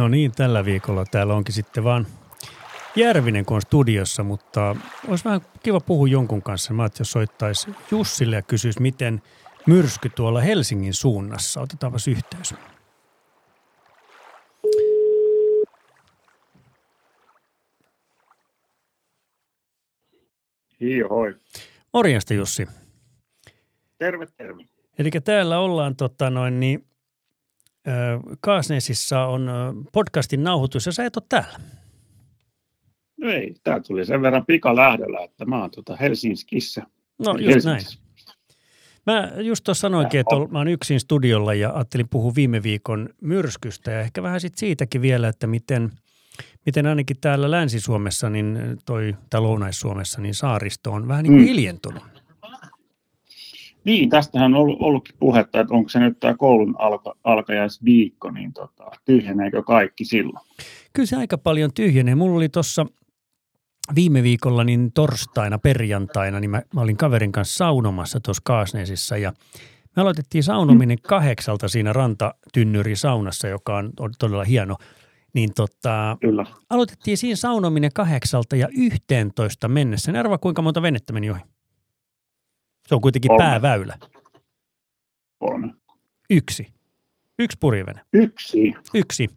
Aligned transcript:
No 0.00 0.08
niin, 0.08 0.32
tällä 0.32 0.64
viikolla 0.64 1.04
täällä 1.04 1.34
onkin 1.34 1.54
sitten 1.54 1.84
vaan 1.84 2.06
Järvinen, 2.96 3.44
kun 3.44 3.54
on 3.54 3.62
studiossa, 3.62 4.22
mutta 4.22 4.76
olisi 5.08 5.24
vähän 5.24 5.40
kiva 5.62 5.80
puhua 5.80 6.08
jonkun 6.08 6.42
kanssa. 6.42 6.74
Mä 6.74 6.88
jos 6.98 7.12
soittaisi 7.12 7.70
Jussille 7.90 8.36
ja 8.36 8.42
kysyisi, 8.42 8.82
miten 8.82 9.22
myrsky 9.66 10.08
tuolla 10.08 10.40
Helsingin 10.40 10.94
suunnassa. 10.94 11.60
Otetaanpa 11.60 11.98
yhteys. 12.10 12.54
Hoi. 21.10 21.34
Morjesta 21.92 22.34
Jussi. 22.34 22.68
Terve, 23.98 24.26
terve. 24.36 24.64
Eli 24.98 25.10
täällä 25.24 25.58
ollaan 25.58 25.96
tota 25.96 26.30
noin, 26.30 26.60
niin, 26.60 26.86
Kaasneesissa 28.40 29.24
on 29.24 29.50
podcastin 29.92 30.44
nauhoitus 30.44 30.86
ja 30.86 30.92
sä 30.92 31.04
et 31.04 31.16
ole 31.16 31.24
täällä. 31.28 31.58
No 33.20 33.30
ei, 33.30 33.54
tää 33.62 33.80
tuli 33.80 34.06
sen 34.06 34.22
verran 34.22 34.46
pikalähdöllä, 34.46 35.24
että 35.24 35.44
mä 35.44 35.60
oon 35.60 35.70
tuota 35.70 35.96
Helsingissä. 35.96 36.82
No 37.18 37.36
just 37.38 37.66
näin. 37.66 37.82
Mä 39.06 39.32
just 39.36 39.64
tuossa 39.64 39.80
sanoinkin, 39.80 40.20
että 40.20 40.34
mä 40.50 40.58
oon 40.58 40.68
yksin 40.68 41.00
studiolla 41.00 41.54
ja 41.54 41.72
ajattelin 41.74 42.08
puhua 42.08 42.32
viime 42.34 42.62
viikon 42.62 43.08
myrskystä 43.20 43.90
ja 43.90 44.00
ehkä 44.00 44.22
vähän 44.22 44.40
sit 44.40 44.58
siitäkin 44.58 45.02
vielä, 45.02 45.28
että 45.28 45.46
miten, 45.46 45.90
miten 46.66 46.86
ainakin 46.86 47.16
täällä 47.20 47.50
Länsi-Suomessa, 47.50 48.30
niin 48.30 48.58
toi, 48.84 49.16
tai 49.30 49.40
Lounais-Suomessa, 49.40 50.20
niin 50.20 50.34
saaristo 50.34 50.92
on 50.92 51.08
vähän 51.08 51.22
niin 51.22 51.32
kuin 51.32 51.42
mm. 51.42 51.46
hiljentunut. 51.46 52.02
Niin, 53.84 54.08
tästähän 54.08 54.54
on 54.54 54.60
ollut, 54.60 54.76
ollutkin 54.80 55.14
puhetta, 55.18 55.60
että 55.60 55.74
onko 55.74 55.88
se 55.88 55.98
nyt 56.00 56.20
tämä 56.20 56.34
koulun 56.34 56.74
alka, 56.78 57.14
alkajaisviikko, 57.24 58.30
niin 58.30 58.52
tota, 58.52 58.90
tyhjeneekö 59.04 59.62
kaikki 59.62 60.04
silloin? 60.04 60.46
Kyllä 60.92 61.06
se 61.06 61.16
aika 61.16 61.38
paljon 61.38 61.70
tyhjenee. 61.74 62.14
Mulla 62.14 62.36
oli 62.36 62.48
tuossa 62.48 62.86
viime 63.94 64.22
viikolla 64.22 64.64
niin 64.64 64.92
torstaina, 64.92 65.58
perjantaina, 65.58 66.40
niin 66.40 66.50
mä, 66.50 66.62
mä 66.74 66.80
olin 66.80 66.96
kaverin 66.96 67.32
kanssa 67.32 67.56
saunomassa 67.56 68.20
tuossa 68.20 68.42
Kaasneesissa 68.44 69.16
ja 69.16 69.32
me 69.96 70.02
aloitettiin 70.02 70.44
saunominen 70.44 70.98
kahdeksalta 71.02 71.68
siinä 71.68 71.92
rantatynnyri 71.92 72.96
saunassa, 72.96 73.48
joka 73.48 73.76
on, 73.76 73.92
on 74.00 74.10
todella 74.18 74.44
hieno. 74.44 74.76
Niin 75.34 75.50
tota, 75.56 76.16
Kyllä. 76.20 76.46
aloitettiin 76.70 77.18
siinä 77.18 77.36
saunominen 77.36 77.90
kahdeksalta 77.94 78.56
ja 78.56 78.68
yhteentoista 78.76 79.68
mennessä. 79.68 80.12
Niin 80.12 80.20
arvaa 80.20 80.38
kuinka 80.38 80.62
monta 80.62 80.82
venettä 80.82 81.12
meni 81.12 81.30
ohi? 81.30 81.40
Se 82.90 82.94
on 82.94 83.00
kuitenkin 83.00 83.28
Kolme. 83.28 83.44
pääväylä. 83.44 83.98
On. 85.40 85.74
Yksi. 86.30 86.66
Yksi 87.38 87.56
purjevene. 87.60 88.00
Yksi. 88.12 88.74
Yksi. 88.94 89.28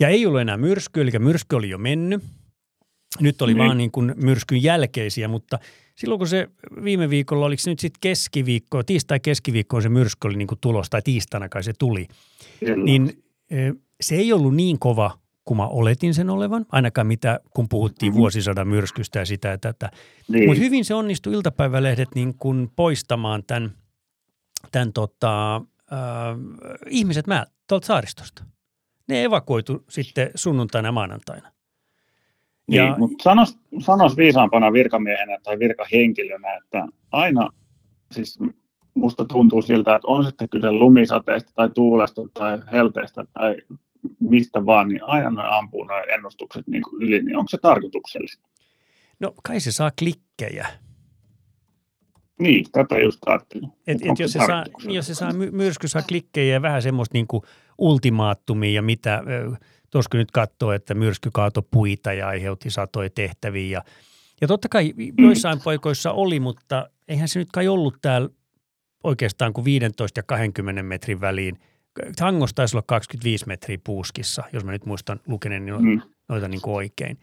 Ja 0.00 0.08
ei 0.08 0.26
ollut 0.26 0.40
enää 0.40 0.56
myrsky, 0.56 1.00
eli 1.00 1.10
myrsky 1.18 1.56
oli 1.56 1.68
jo 1.68 1.78
mennyt. 1.78 2.22
Nyt 3.20 3.42
oli 3.42 3.54
niin. 3.54 3.66
vaan 3.66 3.78
niin 3.78 3.90
kuin 3.90 4.14
myrskyn 4.16 4.62
jälkeisiä, 4.62 5.28
mutta 5.28 5.58
silloin 5.96 6.18
kun 6.18 6.28
se 6.28 6.48
viime 6.84 7.10
viikolla, 7.10 7.46
oliko 7.46 7.60
se 7.60 7.70
nyt 7.70 7.78
sitten 7.78 8.00
keskiviikko, 8.00 8.82
tiistai 8.82 9.20
keskiviikkoon 9.20 9.82
se 9.82 9.88
myrsky 9.88 10.28
oli 10.28 10.36
niin 10.36 10.48
kuin 10.48 10.58
tulos, 10.60 10.90
tai 10.90 11.02
tiistaina 11.02 11.48
kai 11.48 11.62
se 11.62 11.72
tuli, 11.78 12.08
Kyllä. 12.60 12.84
niin 12.84 13.24
se 14.00 14.14
ei 14.14 14.32
ollut 14.32 14.54
niin 14.54 14.78
kova 14.78 15.18
kuin 15.50 15.56
mä 15.56 15.66
oletin 15.66 16.14
sen 16.14 16.30
olevan, 16.30 16.66
ainakaan 16.72 17.06
mitä, 17.06 17.40
kun 17.54 17.68
puhuttiin 17.68 18.12
mm-hmm. 18.12 18.20
vuosisadan 18.20 18.68
myrskystä 18.68 19.18
ja 19.18 19.24
sitä 19.24 19.48
ja 19.48 19.58
tätä. 19.58 19.90
Niin. 20.28 20.48
Mutta 20.48 20.62
hyvin 20.62 20.84
se 20.84 20.94
onnistui 20.94 21.32
iltapäivälehdet 21.32 22.08
niin 22.14 22.34
kuin 22.38 22.70
poistamaan 22.76 23.42
tämän, 23.46 23.70
tämän 24.72 24.92
tota, 24.92 25.56
äh, 25.56 25.62
ihmiset 26.90 27.26
mä 27.26 27.46
tuolta 27.68 27.86
saaristosta. 27.86 28.44
Ne 29.08 29.24
evakuoitu 29.24 29.84
sitten 29.88 30.30
sunnuntaina 30.34 30.88
ja 30.88 30.92
maanantaina. 30.92 31.52
Niin, 32.68 32.76
ja, 32.76 32.96
mutta 32.98 33.22
sanos, 33.22 33.58
sanos 33.78 34.16
viisaampana 34.16 34.72
virkamiehenä 34.72 35.38
tai 35.42 35.58
virkahenkilönä, 35.58 36.54
että 36.56 36.86
aina 37.12 37.48
siis 38.12 38.38
musta 38.94 39.24
tuntuu 39.24 39.62
siltä, 39.62 39.94
että 39.94 40.08
on 40.08 40.24
sitten 40.24 40.48
kyse 40.48 40.72
lumisateesta 40.72 41.52
tai 41.54 41.70
tuulesta 41.74 42.22
tai 42.34 42.58
helteestä 42.72 43.24
tai 43.32 43.56
mistä 44.20 44.66
vaan, 44.66 44.88
niin 44.88 45.04
aina 45.04 45.58
ampuu 45.58 45.84
nuo 45.84 45.96
ennustukset 46.14 46.66
niin 46.66 46.82
kuin 46.82 47.02
yli, 47.02 47.22
niin 47.22 47.36
onko 47.36 47.48
se 47.48 47.58
tarkoituksellista? 47.58 48.48
No 49.20 49.34
kai 49.42 49.60
se 49.60 49.72
saa 49.72 49.90
klikkejä. 49.98 50.66
Niin, 52.38 52.66
tätä 52.72 52.98
just 52.98 53.18
ajattelin. 53.26 53.72
Et, 53.86 53.98
et 54.02 54.18
jos, 54.18 54.32
se 54.32 54.38
saa, 54.46 54.64
jos 54.84 55.06
se 55.06 55.14
saa, 55.14 55.32
myrsky 55.32 55.88
saa 55.88 56.02
klikkejä 56.02 56.54
ja 56.54 56.62
vähän 56.62 56.82
semmoista 56.82 57.12
niin 57.12 57.26
kuin 57.26 57.42
ultimaattumia 57.78 58.70
ja 58.70 58.82
mitä, 58.82 59.22
tuossa 59.90 60.18
nyt 60.18 60.30
katsoo, 60.30 60.72
että 60.72 60.94
myrsky 60.94 61.30
kaatoi 61.32 61.62
puita 61.70 62.12
ja 62.12 62.28
aiheutti 62.28 62.70
satoja 62.70 63.10
tehtäviä. 63.10 63.78
Ja, 63.78 63.84
ja 64.40 64.48
totta 64.48 64.68
kai 64.68 64.94
joissain 65.18 65.58
mm. 65.58 65.62
paikoissa 65.64 66.12
oli, 66.12 66.40
mutta 66.40 66.90
eihän 67.08 67.28
se 67.28 67.38
nyt 67.38 67.48
kai 67.52 67.68
ollut 67.68 67.96
täällä 68.02 68.28
oikeastaan 69.04 69.52
kuin 69.52 69.64
15 69.64 70.18
ja 70.18 70.22
20 70.22 70.82
metrin 70.82 71.20
väliin. 71.20 71.58
Tangossa 72.16 72.54
taisi 72.54 72.76
olla 72.76 72.84
25 72.86 73.46
metriä 73.46 73.78
puuskissa, 73.84 74.42
jos 74.52 74.64
mä 74.64 74.72
nyt 74.72 74.86
muistan 74.86 75.20
lukeneeni 75.26 75.72
mm. 75.72 76.00
noita 76.28 76.48
niin 76.48 76.60
kuin 76.60 76.74
oikein. 76.74 77.18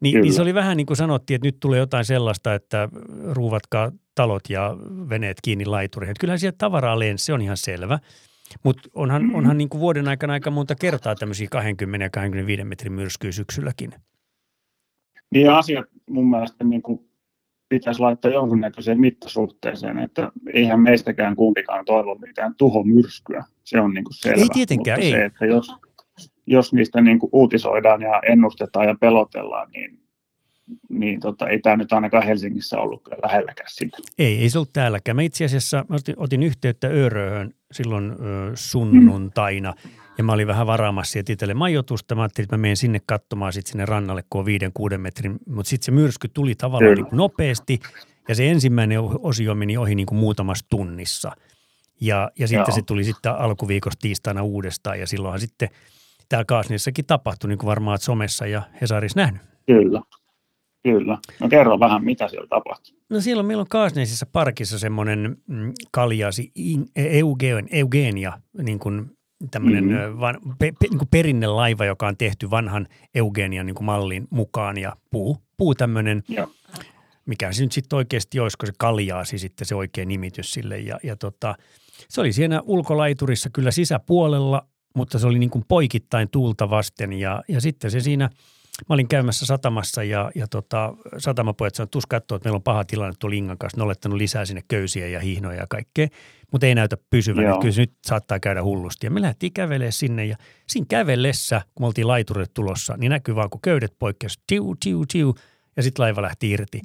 Niin, 0.00 0.20
niin 0.20 0.32
se 0.32 0.42
oli 0.42 0.54
vähän 0.54 0.76
niin 0.76 0.86
kuin 0.86 0.96
sanottiin, 0.96 1.34
että 1.34 1.48
nyt 1.48 1.60
tulee 1.60 1.78
jotain 1.78 2.04
sellaista, 2.04 2.54
että 2.54 2.88
ruuvatkaa 3.30 3.92
talot 4.14 4.50
ja 4.50 4.76
veneet 5.08 5.36
kiinni 5.42 5.64
laituriin. 5.64 6.14
Kyllähän 6.20 6.38
sieltä 6.38 6.58
tavaraa 6.58 6.98
lensi, 6.98 7.24
se 7.24 7.32
on 7.32 7.42
ihan 7.42 7.56
selvä. 7.56 7.98
Mutta 8.62 8.88
onhan, 8.94 9.22
mm. 9.22 9.34
onhan 9.34 9.58
niin 9.58 9.68
kuin 9.68 9.80
vuoden 9.80 10.08
aikana 10.08 10.32
aika 10.32 10.50
monta 10.50 10.74
kertaa 10.74 11.14
tämmöisiä 11.14 11.48
20 11.50 12.04
ja 12.04 12.10
25 12.10 12.64
metrin 12.64 12.92
myrskyjä 12.92 13.32
syksylläkin. 13.32 13.94
Niin 15.30 15.50
asiat 15.50 15.86
mun 16.10 16.30
mielestä 16.30 16.64
niin 16.64 16.82
kuin 16.82 17.11
pitäisi 17.72 18.00
laittaa 18.00 18.30
jonkunnäköiseen 18.30 19.00
mittasuhteeseen, 19.00 19.98
että 19.98 20.32
eihän 20.52 20.80
meistäkään 20.80 21.36
kumpikaan 21.36 21.84
toivo 21.84 22.14
mitään 22.14 22.54
tuhomyrskyä. 22.54 23.44
Se 23.64 23.80
on 23.80 23.94
niin 23.94 24.04
kuin 24.04 24.14
selvä. 24.14 24.42
Ei 24.42 24.48
tietenkään, 24.52 25.00
Mutta 25.00 25.06
ei. 25.06 25.12
Se, 25.12 25.24
että 25.24 25.46
jos, 25.46 25.66
jos 26.46 26.72
niistä 26.72 27.00
niin 27.00 27.18
kuin 27.18 27.30
uutisoidaan 27.32 28.02
ja 28.02 28.22
ennustetaan 28.28 28.88
ja 28.88 28.94
pelotellaan, 29.00 29.70
niin, 29.70 29.98
niin 30.88 31.20
tota, 31.20 31.48
ei 31.48 31.58
tämä 31.58 31.76
nyt 31.76 31.92
ainakaan 31.92 32.24
Helsingissä 32.24 32.78
ollut 32.78 33.02
kyllä 33.02 33.18
lähelläkään 33.22 33.70
sitä. 33.70 33.96
Ei, 34.18 34.38
ei 34.38 34.50
se 34.50 34.58
ollut 34.58 34.72
täälläkään. 34.72 35.16
Mä 35.16 35.22
itse 35.22 35.44
asiassa 35.44 35.84
mä 35.88 35.96
otin, 35.96 36.14
otin 36.18 36.42
yhteyttä 36.42 36.88
Öröhön 36.88 37.54
silloin 37.72 38.10
ö, 38.10 38.16
sunnuntaina 38.54 39.74
mm. 39.84 39.90
Ja 40.18 40.24
mä 40.24 40.32
olin 40.32 40.46
vähän 40.46 40.66
varaamassa 40.66 41.12
sieltä 41.12 41.32
itselle 41.32 41.54
majoitusta. 41.54 42.14
Mä 42.14 42.22
ajattelin, 42.22 42.44
että 42.44 42.56
mä 42.56 42.60
menen 42.60 42.76
sinne 42.76 43.00
katsomaan 43.06 43.52
sitten 43.52 43.72
sinne 43.72 43.86
rannalle, 43.86 44.24
kun 44.30 44.38
on 44.38 44.44
viiden, 44.44 44.72
kuuden 44.74 45.00
metrin, 45.00 45.36
mutta 45.46 45.70
sitten 45.70 45.84
se 45.84 45.92
myrsky 45.92 46.28
tuli 46.28 46.54
tavallaan 46.54 46.94
niin 46.94 47.06
nopeasti 47.12 47.80
ja 48.28 48.34
se 48.34 48.50
ensimmäinen 48.50 48.98
osio 49.18 49.54
meni 49.54 49.76
ohi 49.76 49.94
niin 49.94 50.06
kuin 50.06 50.18
muutamassa 50.18 50.66
tunnissa. 50.70 51.32
Ja, 52.00 52.30
ja 52.38 52.48
sitten 52.48 52.64
Joo. 52.68 52.74
se 52.74 52.82
tuli 52.82 53.04
sitten 53.04 53.32
alkuviikosta 53.32 54.00
tiistaina 54.00 54.42
uudestaan 54.42 55.00
ja 55.00 55.06
silloinhan 55.06 55.40
sitten– 55.40 55.68
täällä 56.32 56.44
Kaasnissakin 56.44 57.06
tapahtui, 57.06 57.48
niin 57.48 57.58
kuin 57.58 57.66
varmaan 57.66 57.98
somessa 57.98 58.46
ja 58.46 58.62
Hesarissa 58.80 59.20
nähnyt. 59.20 59.42
Kyllä, 59.66 60.02
kyllä. 60.82 61.18
No 61.40 61.48
kerro 61.48 61.80
vähän, 61.80 62.04
mitä 62.04 62.28
siellä 62.28 62.46
tapahtui. 62.46 62.96
No 63.10 63.20
silloin 63.20 63.46
meillä 63.46 63.60
on 63.60 63.68
Kaasneisissa 63.68 64.26
parkissa 64.32 64.78
semmoinen 64.78 65.36
mm, 65.46 65.72
kaljasi 65.90 66.52
Eugen, 66.96 67.68
Eugenia, 67.70 68.32
niin 68.62 68.78
kuin 68.78 69.10
tämmöinen 69.50 69.84
mm-hmm. 69.84 70.20
van, 70.20 70.38
pe, 70.58 70.72
pe, 70.80 70.86
niin 70.90 70.98
kuin 70.98 71.08
perinnelaiva, 71.10 71.84
joka 71.84 72.06
on 72.06 72.16
tehty 72.16 72.50
vanhan 72.50 72.86
Eugenian 73.14 73.66
niin 73.66 73.74
kuin 73.74 73.84
mallin 73.84 74.28
mukaan 74.30 74.78
ja 74.78 74.96
puu, 75.10 75.38
puu 75.56 75.74
tämmöinen, 75.74 76.22
Joo. 76.28 76.50
mikä 77.26 77.52
se 77.52 77.62
nyt 77.62 77.72
sitten 77.72 77.96
oikeasti 77.96 78.40
olisiko 78.40 78.66
se 78.66 78.72
kaljaasi 78.78 79.38
sitten 79.38 79.66
se 79.66 79.74
oikea 79.74 80.04
nimitys 80.04 80.52
sille 80.52 80.78
ja, 80.78 80.98
ja 81.02 81.16
tota, 81.16 81.54
se 82.08 82.20
oli 82.20 82.32
siinä 82.32 82.60
ulkolaiturissa 82.60 83.50
kyllä 83.50 83.70
sisäpuolella 83.70 84.66
mutta 84.96 85.18
se 85.18 85.26
oli 85.26 85.38
niin 85.38 85.50
kuin 85.50 85.64
poikittain 85.68 86.28
tuulta 86.30 86.70
vasten 86.70 87.12
ja, 87.12 87.42
ja 87.48 87.60
sitten 87.60 87.90
se 87.90 88.00
siinä 88.00 88.30
mä 88.88 88.94
olin 88.94 89.08
käymässä 89.08 89.46
satamassa 89.46 90.04
ja, 90.04 90.30
ja 90.34 90.46
tota, 90.48 90.94
satamapojat 91.18 91.74
sanoivat, 91.74 91.94
että 91.96 92.08
katsoa, 92.08 92.36
että 92.36 92.46
meillä 92.46 92.56
on 92.56 92.62
paha 92.62 92.84
tilanne 92.84 93.14
tuolla 93.18 93.36
Ingan 93.36 93.58
kanssa. 93.58 93.84
Ne 93.84 93.94
on 94.04 94.18
lisää 94.18 94.44
sinne 94.44 94.62
köysiä 94.68 95.08
ja 95.08 95.20
hihnoja 95.20 95.60
ja 95.60 95.66
kaikkea, 95.66 96.08
mutta 96.52 96.66
ei 96.66 96.74
näytä 96.74 96.96
pysyvän. 97.10 97.44
Joo. 97.44 97.60
Kyllä 97.60 97.72
se 97.72 97.80
nyt 97.80 97.92
saattaa 98.06 98.40
käydä 98.40 98.62
hullusti. 98.62 99.06
Ja 99.06 99.10
me 99.10 99.20
lähdettiin 99.20 99.52
kävelemään 99.52 99.92
sinne 99.92 100.24
ja 100.24 100.36
siinä 100.68 100.86
kävellessä, 100.88 101.62
kun 101.74 101.82
me 101.82 101.86
oltiin 101.86 102.08
laiturille 102.08 102.48
tulossa, 102.54 102.96
niin 102.96 103.10
näkyy 103.10 103.34
vaan, 103.34 103.50
kun 103.50 103.60
köydet 103.60 103.94
poikkesi, 103.98 104.40
tiu, 104.46 104.74
tiu, 104.84 105.04
tiu, 105.12 105.34
ja 105.76 105.82
sitten 105.82 106.02
laiva 106.02 106.22
lähti 106.22 106.50
irti. 106.50 106.82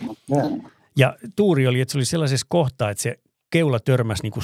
Ja 0.98 1.18
tuuri 1.36 1.68
oli, 1.68 1.81
että 1.81 1.92
se 1.92 1.98
oli 1.98 2.06
sellaisessa 2.06 2.48
kohtaa, 2.50 2.90
että 2.90 3.04
se 3.04 3.19
keula 3.50 3.80
törmäsi 3.80 4.24
niin 4.24 4.31
kuin 4.31 4.44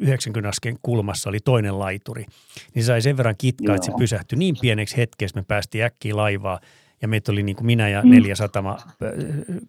90 0.00 0.48
asken 0.48 0.76
kulmassa 0.82 1.30
oli 1.30 1.38
toinen 1.44 1.78
laituri. 1.78 2.26
Niin 2.74 2.84
sai 2.84 3.02
sen 3.02 3.16
verran 3.16 3.36
kitkaa, 3.38 3.74
että 3.74 3.86
se 3.86 3.92
pysähtyi 3.98 4.38
niin 4.38 4.56
pieneksi 4.60 4.96
hetkeksi, 4.96 5.34
me 5.34 5.44
päästiin 5.48 5.84
äkkiä 5.84 6.16
laivaa 6.16 6.60
ja 7.02 7.08
meitä 7.08 7.32
oli 7.32 7.42
niin 7.42 7.56
kuin 7.56 7.66
minä 7.66 7.88
ja 7.88 8.02
mm. 8.02 8.10
neljä 8.10 8.34
satama, 8.34 8.78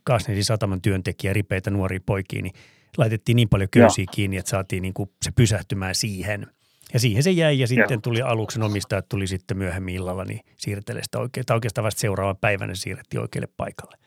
Kaasnesin 0.04 0.46
sataman 0.46 0.82
työntekijä, 0.82 1.34
ripeitä 1.34 1.72
nuoria 1.72 2.00
poikia, 2.06 2.42
niin 2.42 2.54
laitettiin 2.98 3.36
niin 3.36 3.50
paljon 3.50 3.70
köysiä 3.72 4.06
kiinni, 4.12 4.38
että 4.38 4.50
saatiin 4.50 4.82
niin 4.82 4.94
kuin 4.94 5.10
se 5.22 5.32
pysähtymään 5.32 5.96
siihen. 5.96 6.48
Ja 6.94 7.00
siihen 7.00 7.24
se 7.24 7.32
jäi 7.32 7.60
ja 7.60 7.68
sitten 7.68 8.02
tuli 8.02 8.22
aluksen 8.22 8.64
omistajat 8.64 9.10
tuli 9.10 9.28
sitten 9.28 9.58
myöhemmin 9.58 9.96
illalla, 9.96 10.26
niin 10.26 10.40
siirtelee 10.58 11.04
sitä 11.04 11.20
oikein, 11.20 11.46
tai 11.46 11.58
oikeastaan 11.58 11.84
vasta 11.84 12.00
seuraavan 12.00 12.38
päivänä 12.38 12.76
siirrettiin 12.76 13.22
oikealle 13.22 13.48
paikalle. 13.58 13.98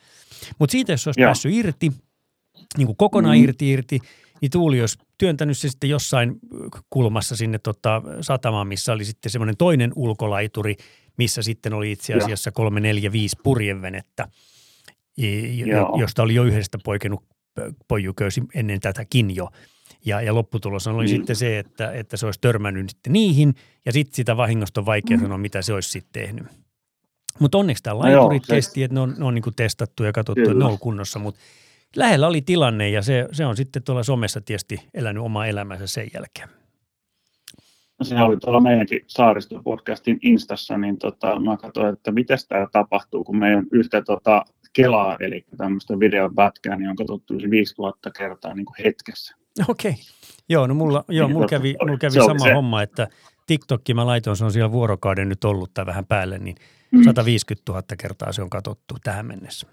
Mutta 0.59 0.73
siitä, 0.73 0.93
jos 0.93 1.07
olisi 1.07 1.21
Joo. 1.21 1.29
päässyt 1.29 1.53
irti, 1.55 1.93
niin 2.77 2.87
kuin 2.87 2.97
kokonaan 2.97 3.37
mm. 3.37 3.45
irti 3.45 3.71
irti, 3.71 3.99
niin 4.41 4.51
Tuuli 4.51 4.81
olisi 4.81 4.99
työntänyt 5.19 5.59
se 5.59 5.69
sitten 5.69 5.91
jossain 5.91 6.39
kulmassa 6.91 7.37
sinne 7.37 7.59
tota 7.59 8.03
satamaan, 8.21 8.69
missä 8.69 8.93
oli 8.93 9.05
sitten 9.05 9.33
semmoinen 9.33 9.57
toinen 9.57 9.93
ulkolaituri, 9.97 10.77
missä 11.19 11.43
sitten 11.43 11.73
oli 11.73 11.93
itse 11.93 12.15
asiassa 12.15 12.53
kolme, 12.53 12.81
neljä, 12.81 13.13
viisi 13.13 13.37
purjevenettä, 13.43 14.29
josta 15.99 16.23
oli 16.23 16.35
jo 16.35 16.45
yhdestä 16.45 16.79
poikennut 16.85 17.25
pojuköysi 17.89 18.43
ennen 18.55 18.81
tätäkin 18.81 19.37
jo. 19.37 19.49
Ja, 20.05 20.21
ja 20.21 20.35
lopputulos 20.35 20.87
oli 20.87 21.05
mm. 21.05 21.09
sitten 21.09 21.37
se, 21.37 21.59
että, 21.59 21.93
että 21.93 22.17
se 22.17 22.27
olisi 22.27 22.41
törmännyt 22.41 22.91
sitten 22.91 23.13
niihin, 23.13 23.55
ja 23.87 23.93
sitten 23.93 24.15
sitä 24.15 24.37
vahingosta 24.37 24.81
on 24.81 24.87
vaikea 24.87 25.17
mm. 25.17 25.23
sanoa, 25.23 25.39
mitä 25.39 25.63
se 25.63 25.73
olisi 25.73 25.91
sitten 25.91 26.23
tehnyt. 26.23 26.47
Mutta 27.39 27.59
onneksi 27.59 27.83
tämä 27.83 27.99
laiturit 27.99 28.49
no 28.49 28.55
kesti, 28.55 28.83
että 28.83 28.95
ne 28.95 29.01
on, 29.01 29.15
ne 29.19 29.25
on 29.25 29.35
niin 29.35 29.45
testattu 29.57 30.05
ja 30.05 30.13
katsottu, 30.13 30.41
Kyllä. 30.41 30.53
että 30.53 30.65
ne 30.65 30.73
on 30.73 30.79
kunnossa, 30.79 31.19
mutta 31.19 31.41
lähellä 31.97 32.27
oli 32.27 32.43
tilanne 32.43 32.91
ja 32.91 33.03
se, 33.03 33.29
se 33.33 33.47
on 33.47 33.57
sitten 33.57 33.83
tuolla 33.83 34.03
somessa 34.03 34.41
tietysti 34.41 34.81
elänyt 34.95 35.23
oma 35.23 35.47
elämänsä 35.47 35.87
sen 35.87 36.09
jälkeen. 36.15 36.49
Se 38.03 38.15
oli 38.15 38.37
tuolla 38.37 38.61
meidänkin 38.61 39.01
saaristopodcastin 39.07 40.19
Instassa, 40.23 40.79
niin 40.79 40.99
tota, 40.99 41.41
mä 41.41 41.57
katsoin, 41.57 41.93
että 41.93 42.13
miten 42.13 42.39
tämä 42.49 42.67
tapahtuu, 42.73 43.25
kun 43.25 43.39
meidän 43.39 43.67
yhtä 43.73 44.03
tota, 44.03 44.45
Kelaa, 44.77 45.17
eli 45.21 45.45
tämmöistä 45.57 46.01
videopätkää, 46.01 46.77
niin 46.77 46.91
on 46.91 46.97
katsottu 46.97 47.35
5000 47.51 48.11
kertaa 48.11 48.55
niin 48.55 48.67
kuin 48.67 48.77
hetkessä. 48.85 49.37
Okei. 49.69 49.91
Okay. 49.91 50.03
Joo, 50.49 50.67
no 50.67 50.75
mulla, 50.75 51.05
joo, 51.09 51.29
mulla 51.29 51.47
kävi, 51.47 51.75
mulla 51.83 51.99
kävi 51.99 52.15
sama 52.15 52.39
se. 52.39 52.53
homma, 52.53 52.83
että 52.83 53.09
TikTokki 53.47 53.95
mä 53.95 54.07
laitoin, 54.07 54.37
se 54.37 54.45
on 54.45 54.53
siellä 54.53 54.73
vuorokauden 54.73 55.29
nyt 55.29 55.45
ollut 55.45 55.75
tai 55.75 55.87
vähän 55.87 56.07
päälle, 56.07 56.39
niin 56.39 56.57
150 57.05 57.73
000 57.73 57.83
kertaa 57.99 58.33
se 58.33 58.43
on 58.43 58.51
katsottu 58.51 58.95
tähän 59.05 59.27
mennessä. 59.27 59.67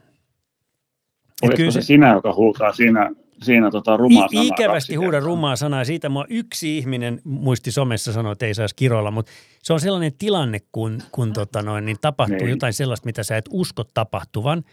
Olisiko 1.43 1.71
se, 1.71 1.81
se 1.81 1.85
sinä, 1.85 2.13
joka 2.13 2.33
huutaa 2.33 2.73
siinä, 2.73 3.11
siinä 3.43 3.71
tota 3.71 3.97
rumaa 3.97 4.27
sanaa? 4.27 4.43
Ikävästi 4.43 4.95
huuda 4.95 5.19
rumaa 5.19 5.55
sanaa. 5.55 5.85
Siitä 5.85 6.09
mua 6.09 6.25
yksi 6.29 6.77
ihminen 6.77 7.21
muisti 7.23 7.71
somessa 7.71 8.13
sanoa, 8.13 8.31
että 8.31 8.45
ei 8.45 8.53
saisi 8.53 8.75
kiroilla, 8.75 9.11
mutta 9.11 9.31
se 9.63 9.73
on 9.73 9.79
sellainen 9.79 10.13
tilanne, 10.17 10.59
kun, 10.71 11.01
kun 11.11 11.33
tota 11.33 11.61
noin, 11.61 11.85
niin 11.85 11.97
tapahtuu 12.01 12.37
niin. 12.37 12.49
jotain 12.49 12.73
sellaista, 12.73 13.05
mitä 13.05 13.23
sä 13.23 13.37
et 13.37 13.45
usko 13.51 13.83
tapahtuvan. 13.93 14.63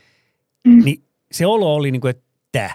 Mm. 0.67 0.85
Niin 0.85 1.05
se 1.33 1.47
olo 1.47 1.75
oli 1.75 1.91
niin 1.91 2.01
kuin, 2.01 2.11
että 2.11 2.71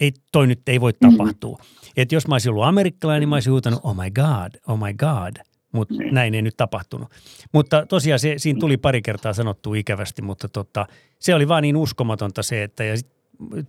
ei, 0.00 0.12
toi 0.32 0.46
nyt 0.46 0.68
ei 0.68 0.80
voi 0.80 0.92
mm. 0.92 1.10
tapahtua. 1.10 1.56
Mm. 1.60 1.92
Että 1.96 2.14
jos 2.14 2.28
mä 2.28 2.34
olisin 2.34 2.50
ollut 2.50 2.64
amerikkalainen, 2.64 3.20
niin 3.20 3.28
mä 3.28 3.36
olisin 3.36 3.52
huutanut, 3.52 3.80
oh 3.82 3.96
my 3.96 4.10
god, 4.10 4.60
oh 4.68 4.78
my 4.78 4.94
god. 4.94 5.36
Mutta 5.72 5.94
niin. 5.94 6.14
näin 6.14 6.34
ei 6.34 6.42
nyt 6.42 6.56
tapahtunut. 6.56 7.08
Mutta 7.52 7.86
tosiaan 7.86 8.18
se, 8.18 8.34
siinä 8.36 8.60
tuli 8.60 8.76
pari 8.76 9.02
kertaa 9.02 9.32
sanottu 9.32 9.74
ikävästi, 9.74 10.22
mutta 10.22 10.48
tota, 10.48 10.86
se 11.18 11.34
oli 11.34 11.48
vaan 11.48 11.62
niin 11.62 11.76
uskomatonta 11.76 12.42
se, 12.42 12.62
että 12.62 12.84
ja 12.84 12.96
sit 12.96 13.15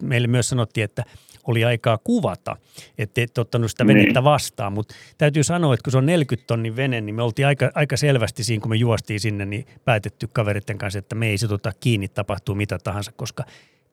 meille 0.02 0.28
myös 0.28 0.50
sanottiin, 0.50 0.84
että 0.84 1.04
oli 1.48 1.66
aikaa 1.66 1.98
kuvata, 1.98 2.56
että 2.98 3.22
et 3.22 3.38
ottanut 3.38 3.72
sitä 3.72 3.88
venettä 3.88 4.20
niin. 4.20 4.24
vastaan, 4.24 4.74
mutta 4.74 4.96
täytyy 5.18 5.44
sanoa, 5.44 5.74
että 5.74 5.84
kun 5.84 5.92
se 5.92 5.98
on 5.98 6.06
40 6.06 6.48
tonnin 6.48 6.76
vene, 6.76 7.02
niin 7.02 7.16
me 7.16 7.24
oltiin 7.24 7.48
aika, 7.48 7.72
aika 7.76 7.98
selvästi 7.98 8.44
siinä, 8.44 8.62
kun 8.62 8.70
me 8.70 8.76
juostiin 8.76 9.20
sinne, 9.20 9.46
niin 9.46 9.66
päätetty 9.86 10.30
kaveritten 10.34 10.78
kanssa, 10.78 11.00
että 11.00 11.16
me 11.16 11.28
ei 11.28 11.38
se 11.38 11.48
tota 11.48 11.72
kiinni 11.80 12.08
tapahtuu 12.08 12.56
mitä 12.56 12.78
tahansa, 12.84 13.12
koska 13.12 13.44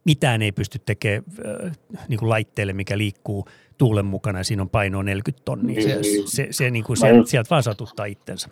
mitään 0.05 0.43
ei 0.43 0.53
pysty 0.53 0.79
tekemään 0.87 1.25
äh, 1.67 2.06
niin 2.09 2.19
kuin 2.19 2.29
laitteelle, 2.29 2.73
mikä 2.73 2.99
liikkuu 2.99 3.49
tuulen 3.79 4.06
mukana 4.06 4.38
ja 4.38 4.44
siinä 4.44 4.62
on 4.62 4.71
painoa 4.71 5.03
40 5.03 5.44
tonnia. 5.44 5.82
Se, 5.82 6.00
niin. 6.00 6.29
se, 6.29 6.49
se, 6.50 6.71
niin 6.71 6.85
kuin 6.85 6.97
se, 6.97 7.09
sieltä 7.25 7.50
vaan 7.50 7.62
satuttaa 7.62 8.06
itsensä. 8.06 8.49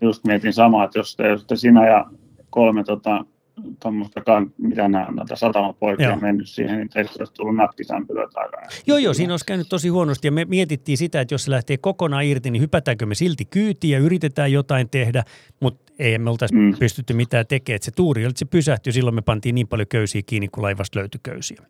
Just 0.00 0.24
mietin 0.24 0.52
samaa, 0.52 0.84
että 0.84 0.98
jos 0.98 1.16
te, 1.16 1.28
jos 1.28 1.44
te 1.44 1.56
sinä 1.56 1.88
ja 1.88 2.06
kolme 2.50 2.84
tota, 2.84 3.24
tuommoista, 3.82 4.20
mitä 4.58 4.88
nämä 4.88 5.06
näitä 5.10 5.36
satamapoikia 5.36 6.12
on 6.12 6.22
mennyt 6.22 6.48
siihen, 6.48 6.76
niin 6.76 6.88
teistä 6.88 7.14
olisi 7.18 7.34
tullut 7.34 7.56
nappisämpylöä 7.56 8.28
takana. 8.34 8.66
Joo, 8.86 8.98
joo, 8.98 9.14
siinä 9.14 9.32
olisi 9.32 9.46
käynyt 9.46 9.68
tosi 9.68 9.88
huonosti 9.88 10.28
ja 10.28 10.32
me 10.32 10.44
mietittiin 10.44 10.98
sitä, 10.98 11.20
että 11.20 11.34
jos 11.34 11.44
se 11.44 11.50
lähtee 11.50 11.76
kokonaan 11.76 12.24
irti, 12.24 12.50
niin 12.50 12.62
hypätäänkö 12.62 13.06
me 13.06 13.14
silti 13.14 13.44
kyytiin 13.44 13.92
ja 13.92 13.98
yritetään 13.98 14.52
jotain 14.52 14.88
tehdä, 14.90 15.24
mutta 15.60 15.92
ei 15.98 16.18
me 16.18 16.30
oltaisi 16.30 16.54
mm. 16.54 16.74
pystytty 16.78 17.14
mitään 17.14 17.46
tekemään. 17.46 17.76
Että 17.76 17.84
se 17.84 17.90
tuuri 17.90 18.22
oli, 18.22 18.30
että 18.30 18.38
se 18.38 18.44
pysähtyi, 18.44 18.92
silloin 18.92 19.14
me 19.14 19.22
pantiin 19.22 19.54
niin 19.54 19.68
paljon 19.68 19.88
köysiä 19.88 20.22
kiinni, 20.26 20.48
kun 20.48 20.62
laivasta 20.62 20.98
löytyi 20.98 21.20
köysiä. 21.22 21.62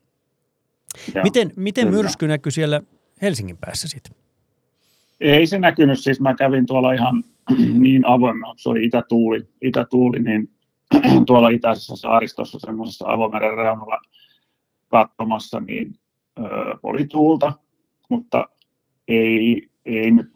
Ja, 1.15 1.23
miten 1.23 1.53
miten 1.57 1.89
myrsky 1.89 2.29
näkyy 2.29 2.53
siellä 2.53 2.83
Helsingin 3.23 3.57
päässä 3.57 3.89
sitten? 3.89 4.17
Ei 5.21 5.47
se 5.47 5.59
näkynyt, 5.59 5.99
siis 6.01 6.21
mä 6.21 6.35
kävin 6.35 6.67
tuolla 6.67 6.93
ihan 6.93 7.25
niin 7.83 8.07
avoimena, 8.07 8.55
se 8.57 8.69
oli 8.69 8.85
itätuuli, 8.85 9.49
itätuuli 9.63 10.19
niin 10.19 10.51
tuolla 11.27 11.49
itäisessä 11.49 11.97
saaristossa 11.97 12.59
semmoisessa 12.59 13.05
avomeren 13.09 13.57
reunalla 13.57 14.01
katsomassa, 14.89 15.61
niin 15.61 15.95
ö, 16.39 16.43
oli 16.83 17.07
tuulta, 17.07 17.53
mutta 18.09 18.49
ei, 19.09 19.69
ei 19.85 20.11
nyt 20.11 20.31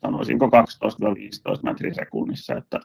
sanoisinko 0.00 0.46
12-15 0.46 0.50
metriä 1.62 1.94
sekunnissa, 1.94 2.54
että 2.54 2.80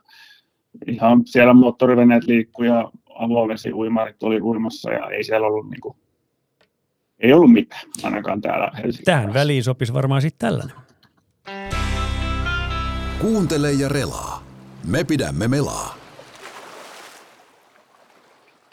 ihan 0.87 1.21
siellä 1.25 1.53
moottoriveneet 1.53 2.23
liikkuu 2.23 2.65
ja 2.65 2.91
avovesiuimarit 3.15 4.23
oli 4.23 4.41
uimassa 4.41 4.91
ja 4.91 5.09
ei 5.09 5.23
siellä 5.23 5.47
ollut 5.47 5.69
niin 5.69 5.81
kuin, 5.81 5.97
ei 7.19 7.33
ollut 7.33 7.51
mitään, 7.51 7.81
ainakaan 8.03 8.41
täällä 8.41 8.71
Helsingissä. 8.73 9.03
Tähän 9.11 9.33
väliin 9.33 9.63
sopisi 9.63 9.93
varmaan 9.93 10.21
sitten 10.21 10.47
tällainen. 10.49 10.75
Kuuntele 13.21 13.71
ja 13.71 13.89
relaa. 13.89 14.43
Me 14.87 15.03
pidämme 15.03 15.47
melaa. 15.47 16.06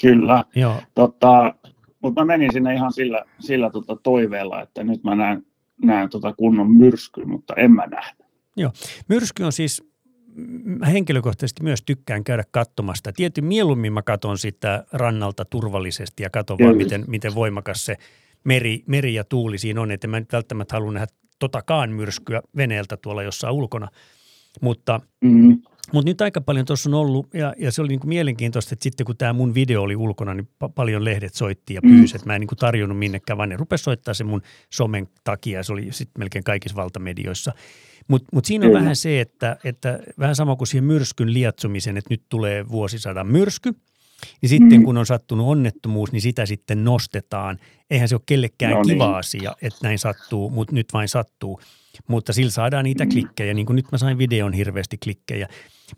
Kyllä. 0.00 0.44
Joo. 0.56 0.80
Tota, 0.94 1.54
mutta 2.02 2.20
mä 2.20 2.24
menin 2.24 2.52
sinne 2.52 2.74
ihan 2.74 2.92
sillä, 2.92 3.24
sillä 3.40 3.70
tota 3.70 3.96
toiveella, 4.02 4.62
että 4.62 4.84
nyt 4.84 5.04
mä 5.04 5.14
näen, 5.14 5.46
näen 5.82 6.10
tota 6.10 6.32
kunnon 6.32 6.76
myrsky, 6.76 7.24
mutta 7.24 7.54
en 7.54 7.72
mä 7.72 7.86
nähnyt. 7.86 8.26
Joo. 8.56 8.72
Myrsky 9.08 9.42
on 9.42 9.52
siis, 9.52 9.84
mä 10.64 10.86
henkilökohtaisesti 10.86 11.62
myös 11.62 11.82
tykkään 11.82 12.24
käydä 12.24 12.44
katsomasta. 12.50 13.12
Tietysti 13.12 13.42
mieluummin 13.42 13.92
mä 13.92 14.02
katson 14.02 14.38
sitä 14.38 14.84
rannalta 14.92 15.44
turvallisesti 15.44 16.22
ja 16.22 16.30
katson 16.30 16.58
vaan, 16.62 16.76
miten, 16.76 17.04
miten 17.06 17.34
voimakas 17.34 17.84
se 17.84 17.96
meri, 18.44 18.82
meri 18.86 19.14
ja 19.14 19.24
tuuli 19.24 19.58
siinä 19.58 19.80
on. 19.80 19.90
Että 19.90 20.06
mä 20.06 20.20
nyt 20.20 20.32
välttämättä 20.32 20.74
halua 20.76 20.92
nähdä 20.92 21.06
totakaan 21.38 21.90
myrskyä 21.90 22.42
veneeltä 22.56 22.96
tuolla 22.96 23.22
jossain 23.22 23.54
ulkona. 23.54 23.88
Mutta 24.60 25.00
mm-hmm. 25.20 25.62
Mutta 25.92 26.10
nyt 26.10 26.20
aika 26.20 26.40
paljon 26.40 26.66
tuossa 26.66 26.90
on 26.90 26.94
ollut, 26.94 27.34
ja, 27.34 27.54
ja 27.58 27.72
se 27.72 27.80
oli 27.80 27.88
niinku 27.88 28.06
mielenkiintoista, 28.06 28.74
että 28.74 28.82
sitten 28.82 29.06
kun 29.06 29.16
tämä 29.16 29.32
mun 29.32 29.54
video 29.54 29.82
oli 29.82 29.96
ulkona, 29.96 30.34
niin 30.34 30.48
pa- 30.64 30.72
paljon 30.74 31.04
lehdet 31.04 31.34
soitti 31.34 31.74
ja 31.74 31.82
pyysi, 31.82 32.14
mm. 32.14 32.16
että 32.16 32.26
mä 32.26 32.34
en 32.34 32.40
niinku 32.40 32.56
tarjonnut 32.56 32.98
minnekään, 32.98 33.36
vaan 33.36 33.48
ne 33.48 33.56
rupesi 33.56 33.84
soittaa 33.84 34.14
se 34.14 34.24
mun 34.24 34.42
somen 34.70 35.08
takia, 35.24 35.62
se 35.62 35.72
oli 35.72 35.88
sitten 35.90 36.20
melkein 36.20 36.44
kaikissa 36.44 36.76
valtamedioissa. 36.76 37.52
Mutta 38.08 38.28
mut 38.32 38.44
siinä 38.44 38.66
on 38.66 38.72
mm. 38.72 38.78
vähän 38.78 38.96
se, 38.96 39.20
että, 39.20 39.56
että 39.64 39.98
vähän 40.18 40.36
sama 40.36 40.56
kuin 40.56 40.68
siihen 40.68 40.84
myrskyn 40.84 41.34
liatsumisen, 41.34 41.96
että 41.96 42.14
nyt 42.14 42.22
tulee 42.28 42.68
vuosisadan 42.68 43.26
myrsky, 43.26 43.74
niin 44.42 44.48
sitten 44.48 44.80
mm. 44.80 44.84
kun 44.84 44.98
on 44.98 45.06
sattunut 45.06 45.48
onnettomuus, 45.48 46.12
niin 46.12 46.22
sitä 46.22 46.46
sitten 46.46 46.84
nostetaan. 46.84 47.58
Eihän 47.90 48.08
se 48.08 48.14
ole 48.14 48.22
kellekään 48.26 48.72
no 48.72 48.82
niin. 48.82 48.94
kiva 48.94 49.18
asia, 49.18 49.54
että 49.62 49.78
näin 49.82 49.98
sattuu, 49.98 50.50
mutta 50.50 50.74
nyt 50.74 50.86
vain 50.92 51.08
sattuu. 51.08 51.60
Mutta 52.08 52.32
sillä 52.32 52.50
saadaan 52.50 52.84
niitä 52.84 53.04
mm. 53.04 53.10
klikkejä, 53.10 53.54
niin 53.54 53.66
kuin 53.66 53.76
nyt 53.76 53.92
mä 53.92 53.98
sain 53.98 54.18
videon 54.18 54.52
hirveästi 54.52 54.98
klikkejä. 54.98 55.48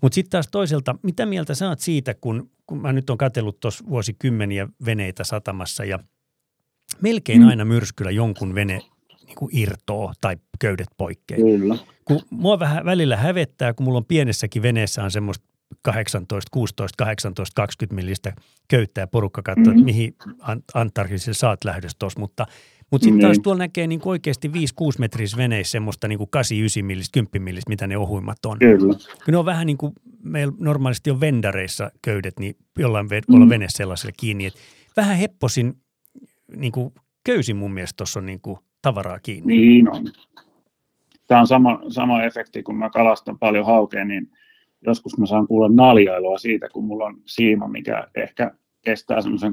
Mutta 0.01 0.15
sitten 0.15 0.31
taas 0.31 0.49
toiselta, 0.51 0.95
mitä 1.03 1.27
mieltä 1.27 1.55
sä 1.55 1.69
oot 1.69 1.81
siitä, 1.81 2.15
kun, 2.15 2.51
kun 2.67 2.83
mä 2.83 2.93
nyt 2.93 3.11
on 3.11 3.19
katsellut 3.19 3.61
tuossa 3.61 3.85
vuosikymmeniä 3.89 4.69
veneitä 4.85 5.25
satamassa 5.25 5.85
ja 5.85 5.99
melkein 7.01 7.43
mm. 7.43 7.49
aina 7.49 7.65
myrskyllä 7.65 8.11
jonkun 8.11 8.55
vene 8.55 8.81
niin 9.27 9.37
kuin 9.37 9.57
irtoo 9.57 10.13
tai 10.21 10.37
köydet 10.61 10.89
poikkeaa. 10.97 11.41
Kyllä. 11.41 11.77
Kun 12.05 12.23
mua 12.31 12.59
vähän 12.59 12.85
välillä 12.85 13.17
hävettää, 13.17 13.75
kun 13.75 13.85
mulla 13.85 13.99
on 13.99 14.05
pienessäkin 14.05 14.63
veneessä 14.63 15.05
on 15.05 15.11
semmoista 15.11 15.47
18, 15.83 16.51
16, 16.51 17.05
18, 17.05 17.55
20 17.55 17.95
millistä 17.95 18.33
köyttä 18.69 19.01
ja 19.01 19.07
porukka 19.07 19.43
katsoo, 19.43 19.65
mm-hmm. 19.65 19.79
että 19.79 19.85
mihin 19.85 20.17
Antarktisille 20.75 21.35
saat 21.35 21.65
lähdössä 21.65 21.97
tuossa, 21.99 22.21
mutta 22.21 22.47
mutta 22.91 23.05
sitten 23.05 23.21
taas 23.21 23.37
niin. 23.37 23.43
tuolla 23.43 23.59
näkee 23.59 23.87
niin 23.87 24.01
oikeasti 24.05 24.49
5-6 24.49 24.53
metris 24.99 25.37
veneissä 25.37 25.73
semmoista 25.73 26.09
niin 26.09 26.21
8-9 26.21 26.83
millistä, 26.83 27.13
10 27.13 27.43
millistä, 27.43 27.69
mitä 27.69 27.87
ne 27.87 27.97
ohuimmat 27.97 28.47
on. 28.47 28.59
Kyllä. 28.59 28.95
Kun 29.25 29.33
ne 29.33 29.37
on 29.37 29.45
vähän 29.45 29.67
niin 29.67 29.79
kuin 29.79 29.93
meillä 30.23 30.55
normaalisti 30.59 31.11
on 31.11 31.21
vendareissa 31.21 31.91
köydet, 32.03 32.39
niin 32.39 32.57
jollain 32.79 33.07
ve- 33.07 33.23
mm. 33.29 33.35
olla 33.35 33.49
vene 33.49 33.67
sellaiselle 33.69 34.13
kiinni. 34.17 34.47
Et 34.47 34.55
vähän 34.97 35.17
hepposin 35.17 35.75
niin 36.57 36.73
kuin 36.73 36.95
köysin 37.25 37.57
mun 37.57 37.73
mielestä 37.73 37.97
tuossa 37.97 38.21
on 38.21 38.27
niin 38.27 38.41
kuin 38.41 38.59
tavaraa 38.83 39.19
kiinni. 39.19 39.57
Niin 39.57 39.91
on. 39.91 40.05
Tämä 41.27 41.41
on 41.41 41.47
sama, 41.47 41.81
sama 41.89 42.23
efekti, 42.23 42.63
kun 42.63 42.77
mä 42.77 42.91
kalastan 42.91 43.39
paljon 43.39 43.67
haukea, 43.67 44.05
niin 44.05 44.31
joskus 44.87 45.19
mä 45.19 45.27
saan 45.27 45.47
kuulla 45.47 45.69
naljailua 45.69 46.39
siitä, 46.39 46.69
kun 46.69 46.85
mulla 46.85 47.05
on 47.05 47.17
siima, 47.27 47.69
mikä 47.69 48.07
ehkä 48.15 48.51
kestää 48.85 49.21
semmoisen 49.21 49.53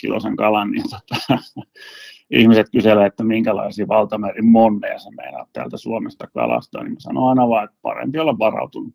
kilosen 0.00 0.36
kalan, 0.36 0.70
niin 0.70 0.84
tota, 0.90 1.38
ihmiset 2.30 2.66
kyselee, 2.72 3.06
että 3.06 3.24
minkälaisia 3.24 3.88
valtamerin 3.88 4.46
monneja 4.46 4.98
sä 4.98 5.10
meinaat 5.10 5.48
täältä 5.52 5.76
Suomesta 5.76 6.26
kalastaa, 6.26 6.82
niin 6.82 6.92
mä 6.92 7.00
sanon 7.00 7.28
aina 7.28 7.48
vaan, 7.48 7.64
että 7.64 7.76
parempi 7.82 8.18
olla 8.18 8.38
varautunut. 8.38 8.94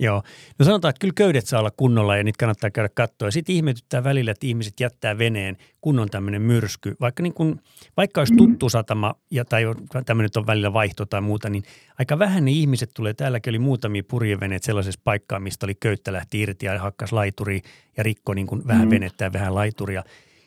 Joo. 0.00 0.22
No 0.58 0.64
sanotaan, 0.64 0.90
että 0.90 1.00
kyllä 1.00 1.14
köydet 1.16 1.46
saa 1.46 1.60
olla 1.60 1.70
kunnolla 1.70 2.16
ja 2.16 2.24
niitä 2.24 2.38
kannattaa 2.38 2.70
käydä 2.70 2.88
katsoa. 2.94 3.30
Sitten 3.30 3.54
ihmetyttää 3.54 4.04
välillä, 4.04 4.30
että 4.30 4.46
ihmiset 4.46 4.80
jättää 4.80 5.18
veneen 5.18 5.56
kunnon 5.80 6.10
tämmöinen 6.10 6.42
myrsky. 6.42 6.96
Vaikka, 7.00 7.22
niin 7.22 7.34
kun, 7.34 7.60
vaikka 7.96 8.20
olisi 8.20 8.36
tuttu 8.36 8.68
satama 8.68 9.14
ja, 9.30 9.44
tai 9.44 9.64
tämmöinen 10.06 10.30
on 10.36 10.46
välillä 10.46 10.72
vaihto 10.72 11.06
tai 11.06 11.20
muuta, 11.20 11.50
niin 11.50 11.62
aika 11.98 12.18
vähän 12.18 12.44
ne 12.44 12.50
ihmiset 12.50 12.90
tulee. 12.94 13.14
Täälläkin 13.14 13.50
oli 13.50 13.58
muutamia 13.58 14.02
purjeveneet 14.08 14.62
sellaisessa 14.62 15.00
paikkaa, 15.04 15.40
mistä 15.40 15.66
oli 15.66 15.74
köyttä 15.74 16.12
lähti 16.12 16.40
irti 16.40 16.66
ja 16.66 16.78
hakkas 16.78 17.12
laituri 17.12 17.62
ja 17.96 18.02
rikko 18.02 18.34
niin 18.34 18.46
kuin 18.46 18.66
vähän 18.66 18.88
mm. 18.88 18.90
venettä 18.90 19.24
ja 19.24 19.32
vähän 19.32 19.54
laituria. 19.54 20.04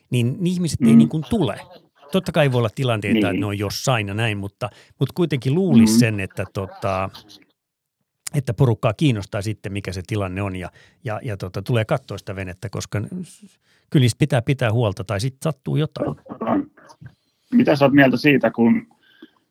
Niin, 0.09 0.37
niin 0.39 0.53
ihmiset 0.53 0.79
mm. 0.79 0.87
ei 0.87 0.95
niin 0.95 1.09
kuin 1.09 1.23
tule. 1.29 1.59
Totta 2.11 2.31
kai 2.31 2.51
voi 2.51 2.59
olla 2.59 2.69
tilanteita, 2.75 3.13
niin. 3.13 3.25
että 3.25 3.39
ne 3.39 3.45
on 3.45 3.59
jossain 3.59 4.07
ja 4.07 4.13
näin, 4.13 4.37
mutta, 4.37 4.69
mutta 4.99 5.13
kuitenkin 5.15 5.55
luulisi 5.55 5.93
mm. 5.93 5.99
sen, 5.99 6.19
että 6.19 6.45
tota, 6.53 7.09
että 8.35 8.53
porukkaa 8.53 8.93
kiinnostaa 8.93 9.41
sitten, 9.41 9.73
mikä 9.73 9.93
se 9.93 10.01
tilanne 10.07 10.41
on 10.41 10.55
ja, 10.55 10.69
ja, 11.03 11.19
ja 11.23 11.37
tota, 11.37 11.61
tulee 11.61 11.85
katsoa 11.85 12.17
sitä 12.17 12.35
venettä, 12.35 12.69
koska 12.69 13.01
kyllä 13.89 14.03
niistä 14.03 14.19
pitää 14.19 14.41
pitää 14.41 14.73
huolta 14.73 15.03
tai 15.03 15.19
sitten 15.19 15.43
sattuu 15.43 15.75
jotain. 15.75 16.15
Mitä 17.53 17.75
sä 17.75 17.85
oot 17.85 17.93
mieltä 17.93 18.17
siitä, 18.17 18.51
kun 18.51 18.87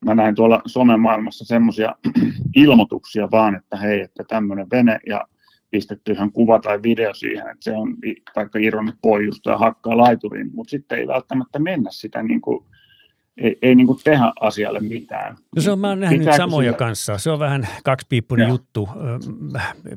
mä 0.04 0.14
näin 0.14 0.34
tuolla 0.34 0.62
Suomen 0.66 1.00
maailmassa 1.00 1.44
semmoisia 1.44 1.94
ilmoituksia 2.56 3.28
vaan, 3.30 3.54
että 3.54 3.76
hei, 3.76 4.00
että 4.00 4.24
tämmöinen 4.28 4.66
vene 4.70 4.98
ja 5.06 5.24
pistetty 5.70 6.12
ihan 6.12 6.32
kuva 6.32 6.58
tai 6.58 6.82
video 6.82 7.14
siihen, 7.14 7.48
että 7.48 7.64
se 7.64 7.72
on 7.72 7.96
vaikka 8.36 8.58
irronnut 8.58 8.94
poijusta 9.02 9.50
ja 9.50 9.58
hakkaa 9.58 9.96
laituriin, 9.96 10.50
mutta 10.54 10.70
sitten 10.70 10.98
ei 10.98 11.06
välttämättä 11.06 11.58
mennä 11.58 11.90
sitä 11.92 12.22
niin 12.22 12.40
kuin 12.40 12.64
ei, 13.40 13.58
ei 13.62 13.74
niin 13.74 13.86
kuin 13.86 13.98
tehdä 14.04 14.32
asialle 14.40 14.80
mitään. 14.80 15.36
No 15.56 15.62
se 15.62 15.70
on, 15.70 15.78
mä 15.78 15.88
oon 15.88 16.00
nähnyt 16.00 16.18
Pitääkö 16.18 16.36
samoja 16.36 16.66
sille? 16.66 16.78
kanssa. 16.78 17.18
Se 17.18 17.30
on 17.30 17.38
vähän 17.38 17.68
kaksipiippunen 17.84 18.48
juttu. 18.48 18.88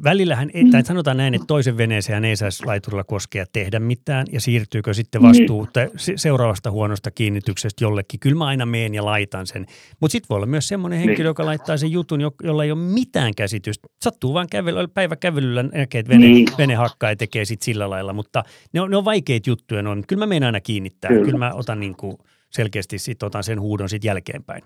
Välillähän, 0.03 0.49
ei, 0.53 0.65
tai 0.71 0.83
sanotaan 0.83 1.17
näin, 1.17 1.33
että 1.33 1.47
toisen 1.47 1.77
veneeseen 1.77 2.25
ei 2.25 2.35
saisi 2.35 2.65
laiturilla 2.65 3.03
koskea 3.03 3.45
tehdä 3.53 3.79
mitään, 3.79 4.27
ja 4.31 4.41
siirtyykö 4.41 4.93
sitten 4.93 5.21
vastuu 5.21 5.67
niin. 5.75 6.19
seuraavasta 6.19 6.71
huonosta 6.71 7.11
kiinnityksestä 7.11 7.83
jollekin. 7.83 8.19
Kyllä 8.19 8.35
mä 8.35 8.45
aina 8.45 8.65
meen 8.65 8.93
ja 8.95 9.05
laitan 9.05 9.47
sen. 9.47 9.65
Mutta 9.99 10.11
sitten 10.11 10.29
voi 10.29 10.35
olla 10.35 10.45
myös 10.45 10.67
semmoinen 10.67 10.99
henkilö, 10.99 11.17
niin. 11.17 11.25
joka 11.25 11.45
laittaa 11.45 11.77
sen 11.77 11.91
jutun, 11.91 12.21
jolla 12.43 12.63
ei 12.63 12.71
ole 12.71 12.79
mitään 12.79 13.35
käsitystä. 13.35 13.87
Sattuu 14.03 14.33
vaan 14.33 14.47
kävely, 14.51 14.87
päiväkävelyllä 14.87 15.63
näkee, 15.63 15.99
että 15.99 16.13
vene, 16.13 16.27
niin. 16.27 16.47
vene 16.57 16.75
hakkaa 16.75 17.09
ja 17.09 17.15
tekee 17.15 17.45
sitten 17.45 17.65
sillä 17.65 17.89
lailla, 17.89 18.13
mutta 18.13 18.43
ne 18.73 18.81
on, 18.81 18.91
ne 18.91 18.97
on 18.97 19.05
vaikeita 19.05 19.49
juttuja. 19.49 19.81
Ne 19.81 19.89
on. 19.89 20.03
Kyllä 20.07 20.19
mä 20.19 20.25
menen 20.25 20.43
aina 20.43 20.61
kiinnittää. 20.61 21.09
Kyllä, 21.09 21.25
Kyllä 21.25 21.37
mä 21.37 21.51
otan 21.53 21.79
niin 21.79 21.95
kuin– 21.95 22.17
selkeästi 22.53 22.99
sit 22.99 23.23
otan 23.23 23.43
sen 23.43 23.61
huudon 23.61 23.89
sitten 23.89 24.07
jälkeenpäin, 24.07 24.63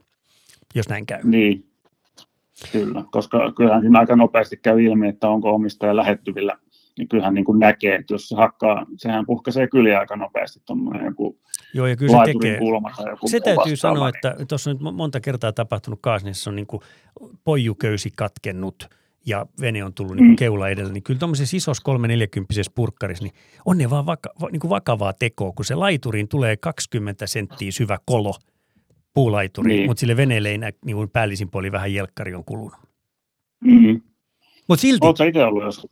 jos 0.76 0.90
näin 0.90 1.06
käy. 1.06 1.20
Niin, 1.24 1.66
kyllä, 2.72 3.04
koska 3.12 3.52
kyllähän 3.52 3.82
siinä 3.82 4.00
aika 4.00 4.16
nopeasti 4.16 4.58
käy 4.58 4.84
ilmi, 4.84 5.08
että 5.08 5.30
onko 5.30 5.56
omistaja 5.56 5.96
lähettyvillä, 5.96 6.58
niin 6.98 7.08
kyllähän 7.08 7.34
niin 7.34 7.46
kuin 7.46 7.60
näkee, 7.60 7.96
että 7.96 8.14
jos 8.14 8.30
se 8.30 8.36
hakkaa, 8.36 8.86
sehän 8.98 9.26
puhkaisee 9.26 9.68
kyllä 9.68 10.00
aika 10.00 10.16
nopeasti 10.16 10.60
tuommoinen 10.66 11.06
joku 11.06 11.40
Joo, 11.74 11.88
ja 11.88 11.96
kyllä 11.96 12.26
se 12.26 12.34
tekee. 12.34 12.60
tai 12.98 13.10
joku 13.10 13.28
Se 13.28 13.40
täytyy 13.40 13.76
sanoa, 13.76 14.10
että 14.10 14.36
tuossa 14.48 14.70
on 14.70 14.76
nyt 14.76 14.96
monta 14.96 15.20
kertaa 15.20 15.52
tapahtunut 15.52 16.00
Kaasnissa, 16.02 16.50
on 16.50 16.56
niin 16.56 16.68
kuin 16.68 16.82
poijuköysi 17.44 18.12
katkennut– 18.16 18.76
ja 19.28 19.46
vene 19.62 19.84
on 19.84 19.94
tullut 19.94 20.16
niin 20.16 20.36
keula 20.36 20.70
edellä, 20.70 20.94
niin 20.94 21.04
kyllä 21.04 21.20
tuommoisessa 21.20 21.58
isossa 21.58 21.84
340 21.84 22.54
purkkarissa, 22.76 23.24
niin 23.24 23.34
on 23.66 23.78
ne 23.78 23.90
vaan 23.90 24.06
vaka, 24.06 24.30
niin 24.52 24.60
kuin 24.60 24.70
vakavaa 24.70 25.14
tekoa, 25.14 25.52
kun 25.52 25.66
se 25.66 25.76
laituriin 25.76 26.28
tulee 26.28 26.58
20 26.58 27.28
senttiä 27.28 27.72
syvä 27.72 27.98
kolo 28.06 28.34
puulaituri, 29.14 29.74
niin. 29.74 29.90
mutta 29.90 30.00
sille 30.00 30.18
veneelle 30.18 30.50
ei 30.50 30.58
näy, 30.58 30.72
niin 30.86 30.96
kuin 30.96 31.10
päällisin 31.10 31.52
puoli 31.52 31.72
vähän 31.72 31.94
jelkkari 31.94 32.36
on 32.36 32.46
kulunut. 32.46 32.80
Mm-hmm. 33.64 34.02
Mutta 34.68 34.82
silti... 34.82 35.06
Oletko 35.06 35.24
itse 35.24 35.44
ollut 35.44 35.64
jos... 35.64 35.88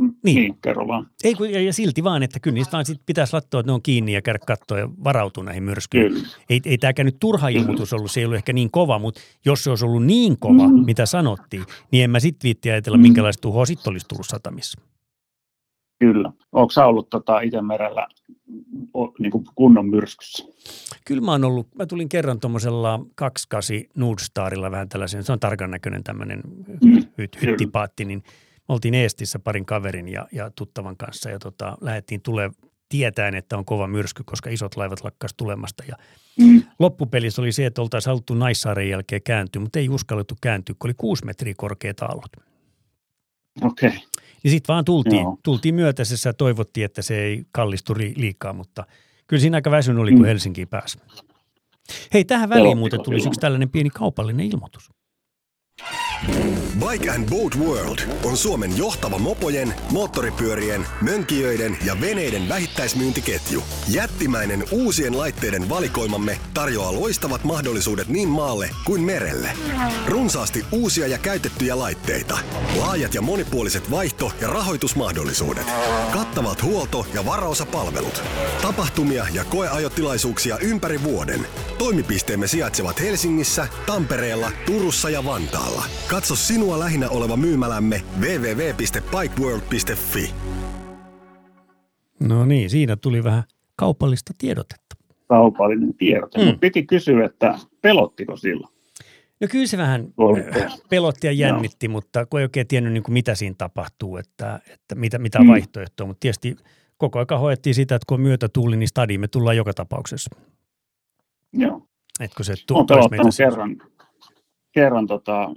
Niin. 0.00 0.36
niin, 0.36 0.56
kerro 0.62 0.88
vaan. 0.88 1.06
Ei, 1.24 1.34
kun, 1.34 1.50
ja, 1.50 1.60
ja 1.60 1.72
silti 1.72 2.04
vaan, 2.04 2.22
että 2.22 2.40
kyllä 2.40 2.54
niistä 2.54 2.84
sit 2.84 3.00
pitäisi 3.06 3.32
lattoa, 3.32 3.60
että 3.60 3.70
ne 3.70 3.74
on 3.74 3.82
kiinni 3.82 4.12
ja 4.12 4.22
käydä 4.22 4.38
katsoa 4.46 4.78
ja 4.78 4.88
varautua 5.04 5.44
näihin 5.44 5.62
myrskyihin. 5.62 6.26
Ei, 6.50 6.60
ei 6.64 6.78
tämäkään 6.78 7.06
nyt 7.06 7.16
turha 7.20 7.48
ilmoitus 7.48 7.92
ollut, 7.92 8.10
se 8.10 8.20
ei 8.20 8.24
ollut 8.24 8.36
ehkä 8.36 8.52
niin 8.52 8.70
kova, 8.70 8.98
mutta 8.98 9.20
jos 9.44 9.64
se 9.64 9.70
olisi 9.70 9.84
ollut 9.84 10.04
niin 10.04 10.38
kova, 10.38 10.68
mm-hmm. 10.68 10.84
mitä 10.84 11.06
sanottiin, 11.06 11.64
niin 11.92 12.04
en 12.04 12.10
mä 12.10 12.20
sitten 12.20 12.48
viitti 12.48 12.70
ajatella, 12.70 12.98
minkälaista 12.98 13.40
tuhoa 13.40 13.66
sitten 13.66 13.90
olisi 13.90 14.06
tullut 14.08 14.26
satamissa. 14.26 14.80
Kyllä. 16.00 16.32
Onko 16.52 16.70
sä 16.70 16.86
ollut 16.86 17.10
tota 17.10 17.40
Itämerellä 17.40 18.08
niin 19.18 19.30
kuin 19.32 19.44
kunnon 19.54 19.86
myrskyssä? 19.86 20.44
Kyllä 21.04 21.22
mä 21.22 21.30
oon 21.30 21.44
ollut, 21.44 21.74
mä 21.74 21.86
tulin 21.86 22.08
kerran 22.08 22.40
tuommoisella 22.40 23.00
28 23.14 23.76
Nudstarilla 23.94 24.70
vähän 24.70 24.88
tällaisen, 24.88 25.24
se 25.24 25.32
on 25.32 25.40
tarkan 25.40 25.70
näköinen 25.70 26.04
tämmöinen 26.04 26.40
mm, 26.84 27.02
hyt, 27.18 27.42
hyttipaatti, 27.42 28.04
niin 28.04 28.22
me 28.68 28.72
oltiin 28.72 28.94
Eestissä 28.94 29.38
parin 29.38 29.66
kaverin 29.66 30.08
ja, 30.08 30.26
ja 30.32 30.50
tuttavan 30.50 30.96
kanssa 30.96 31.30
ja 31.30 31.38
tota, 31.38 31.76
lähdettiin 31.80 32.22
tulee 32.22 32.50
tietäen, 32.88 33.34
että 33.34 33.58
on 33.58 33.64
kova 33.64 33.86
myrsky, 33.86 34.22
koska 34.26 34.50
isot 34.50 34.76
laivat 34.76 35.04
lakkas 35.04 35.34
tulemasta. 35.36 35.84
Ja 35.88 35.96
mm. 36.40 36.62
Loppupelissä 36.78 37.42
oli 37.42 37.52
se, 37.52 37.66
että 37.66 37.82
oltaisiin 37.82 38.10
haluttu 38.10 38.34
Naissaaren 38.34 38.88
jälkeen 38.88 39.22
kääntyä, 39.22 39.62
mutta 39.62 39.78
ei 39.78 39.88
uskallettu 39.88 40.34
kääntyä, 40.42 40.74
kun 40.78 40.88
oli 40.88 40.94
kuusi 40.96 41.24
metriä 41.24 41.54
korkeat 41.56 42.02
aallot. 42.02 42.32
Okei. 43.62 43.88
Okay. 43.88 44.00
Niin 44.44 44.50
sitten 44.50 44.74
vaan 44.74 44.84
tultiin, 44.84 45.26
tultiin 45.42 45.74
myötäisessä 45.74 46.28
ja 46.28 46.34
toivottiin, 46.34 46.84
että 46.84 47.02
se 47.02 47.22
ei 47.22 47.44
kallistu 47.52 47.94
liikaa, 48.16 48.52
mutta 48.52 48.84
kyllä 49.26 49.40
siinä 49.40 49.56
aika 49.56 49.70
väsyn 49.70 49.98
oli, 49.98 50.10
kun 50.10 50.20
mm. 50.20 50.26
Helsinkiin 50.26 50.68
pääsi. 50.68 50.98
Hei, 52.14 52.24
tähän 52.24 52.48
väliin 52.48 52.78
muuten 52.78 53.02
tuli 53.02 53.16
yksi 53.16 53.40
tällainen 53.40 53.70
pieni 53.70 53.90
kaupallinen 53.90 54.46
ilmoitus. 54.46 54.90
Bike 56.88 57.10
and 57.10 57.28
Boat 57.28 57.58
World 57.58 57.98
on 58.24 58.36
Suomen 58.36 58.76
johtava 58.76 59.18
mopojen, 59.18 59.74
moottoripyörien, 59.90 60.86
mönkijöiden 61.00 61.78
ja 61.84 62.00
veneiden 62.00 62.48
vähittäismyyntiketju. 62.48 63.62
Jättimäinen 63.88 64.64
uusien 64.70 65.18
laitteiden 65.18 65.68
valikoimamme 65.68 66.40
tarjoaa 66.54 66.94
loistavat 66.94 67.44
mahdollisuudet 67.44 68.08
niin 68.08 68.28
maalle 68.28 68.70
kuin 68.84 69.02
merelle. 69.02 69.52
Runsaasti 70.06 70.64
uusia 70.72 71.06
ja 71.06 71.18
käytettyjä 71.18 71.78
laitteita. 71.78 72.38
Laajat 72.76 73.14
ja 73.14 73.22
monipuoliset 73.22 73.90
vaihto- 73.90 74.32
ja 74.40 74.48
rahoitusmahdollisuudet. 74.48 75.66
Kattavat 76.12 76.62
huolto- 76.62 77.06
ja 77.14 77.26
varaosapalvelut. 77.26 78.22
Tapahtumia 78.62 79.26
ja 79.32 79.44
koeajotilaisuuksia 79.44 80.58
ympäri 80.58 81.02
vuoden. 81.02 81.46
Toimipisteemme 81.78 82.46
sijaitsevat 82.46 83.00
Helsingissä, 83.00 83.68
Tampereella, 83.86 84.52
Turussa 84.66 85.10
ja 85.10 85.24
Vantaalla. 85.24 85.84
Katso 86.10 86.36
sinua 86.36 86.78
lähinnä 86.78 87.08
oleva 87.08 87.36
myymälämme 87.36 88.02
www.bikeworld.fi. 88.20 90.34
No 92.20 92.46
niin, 92.46 92.70
siinä 92.70 92.96
tuli 92.96 93.24
vähän 93.24 93.42
kaupallista 93.76 94.32
tiedotetta. 94.38 94.96
Kaupallinen 95.28 95.94
tiedote. 95.94 96.44
Mm. 96.44 96.58
piti 96.58 96.86
kysyä, 96.86 97.26
että 97.26 97.58
pelottiko 97.80 98.36
silloin? 98.36 98.72
No 99.40 99.46
kyllä 99.50 99.66
se 99.66 99.78
vähän 99.78 100.12
pelotti 100.88 101.26
ja 101.26 101.32
jännitti, 101.32 101.88
no. 101.88 101.92
mutta 101.92 102.26
kun 102.26 102.40
ei 102.40 102.44
oikein 102.44 102.66
tiennyt 102.66 102.92
niin 102.92 103.02
kuin 103.02 103.12
mitä 103.12 103.34
siinä 103.34 103.54
tapahtuu, 103.58 104.16
että, 104.16 104.60
että 104.70 104.94
mitä, 104.94 105.18
mitä 105.18 105.38
mm. 105.38 105.48
vaihtoehtoa. 105.48 106.06
Mutta 106.06 106.20
tietysti 106.20 106.56
koko 106.96 107.18
aika 107.18 107.38
hoettiin 107.38 107.74
sitä, 107.74 107.94
että 107.94 108.04
kun 108.08 108.14
on 108.14 108.20
myötä 108.20 108.48
tuli, 108.48 108.76
niin 108.76 108.88
stadiin 108.88 109.20
me 109.20 109.28
tullaan 109.28 109.56
joka 109.56 109.74
tapauksessa. 109.74 110.36
Joo. 111.52 111.82
Etkö 112.20 112.44
se 112.44 112.54
tu- 112.66 112.86
meitä 113.10 113.28
kerran, 113.38 113.76
kerran 114.72 115.06
tota, 115.06 115.48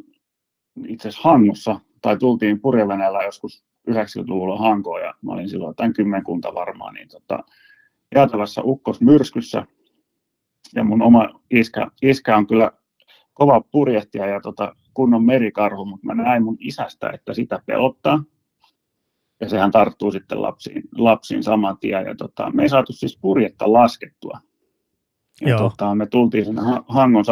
itse 0.87 1.07
asiassa 1.07 1.29
Hangossa, 1.29 1.79
tai 2.01 2.17
tultiin 2.17 2.61
purjeveneellä 2.61 3.23
joskus 3.23 3.63
90-luvulla 3.89 4.57
Hankoon, 4.57 5.01
ja 5.01 5.13
mä 5.21 5.31
olin 5.31 5.49
silloin 5.49 5.75
tämän 5.75 5.93
kymmenkunta 5.93 6.53
varmaan, 6.53 6.93
niin 6.93 7.09
tota, 7.09 7.39
jäätävässä 8.15 8.61
ukkosmyrskyssä, 8.63 9.65
ja 10.75 10.83
mun 10.83 11.01
oma 11.01 11.29
iskä, 11.51 11.87
iskä 12.01 12.37
on 12.37 12.47
kyllä 12.47 12.71
kova 13.33 13.61
purjehtija 13.71 14.25
ja 14.25 14.41
tota, 14.41 14.75
kunnon 14.93 15.23
merikarhu, 15.23 15.85
mutta 15.85 16.05
mä 16.05 16.13
näin 16.13 16.43
mun 16.43 16.57
isästä, 16.59 17.09
että 17.09 17.33
sitä 17.33 17.59
pelottaa. 17.65 18.23
ja 19.39 19.49
sehän 19.49 19.71
tarttuu 19.71 20.11
sitten 20.11 20.41
lapsiin, 20.41 20.83
lapsiin 20.97 21.43
saman 21.43 21.77
tien. 21.77 22.05
Ja 22.05 22.15
tota, 22.15 22.51
me 22.51 22.63
ei 22.63 22.69
saatu 22.69 22.93
siis 22.93 23.17
purjetta 23.21 23.73
laskettua. 23.73 24.39
Ja 25.41 25.57
tota, 25.57 25.95
me 25.95 26.05
tultiin 26.05 26.45
sinne 26.45 26.61
Hangon 26.87 27.25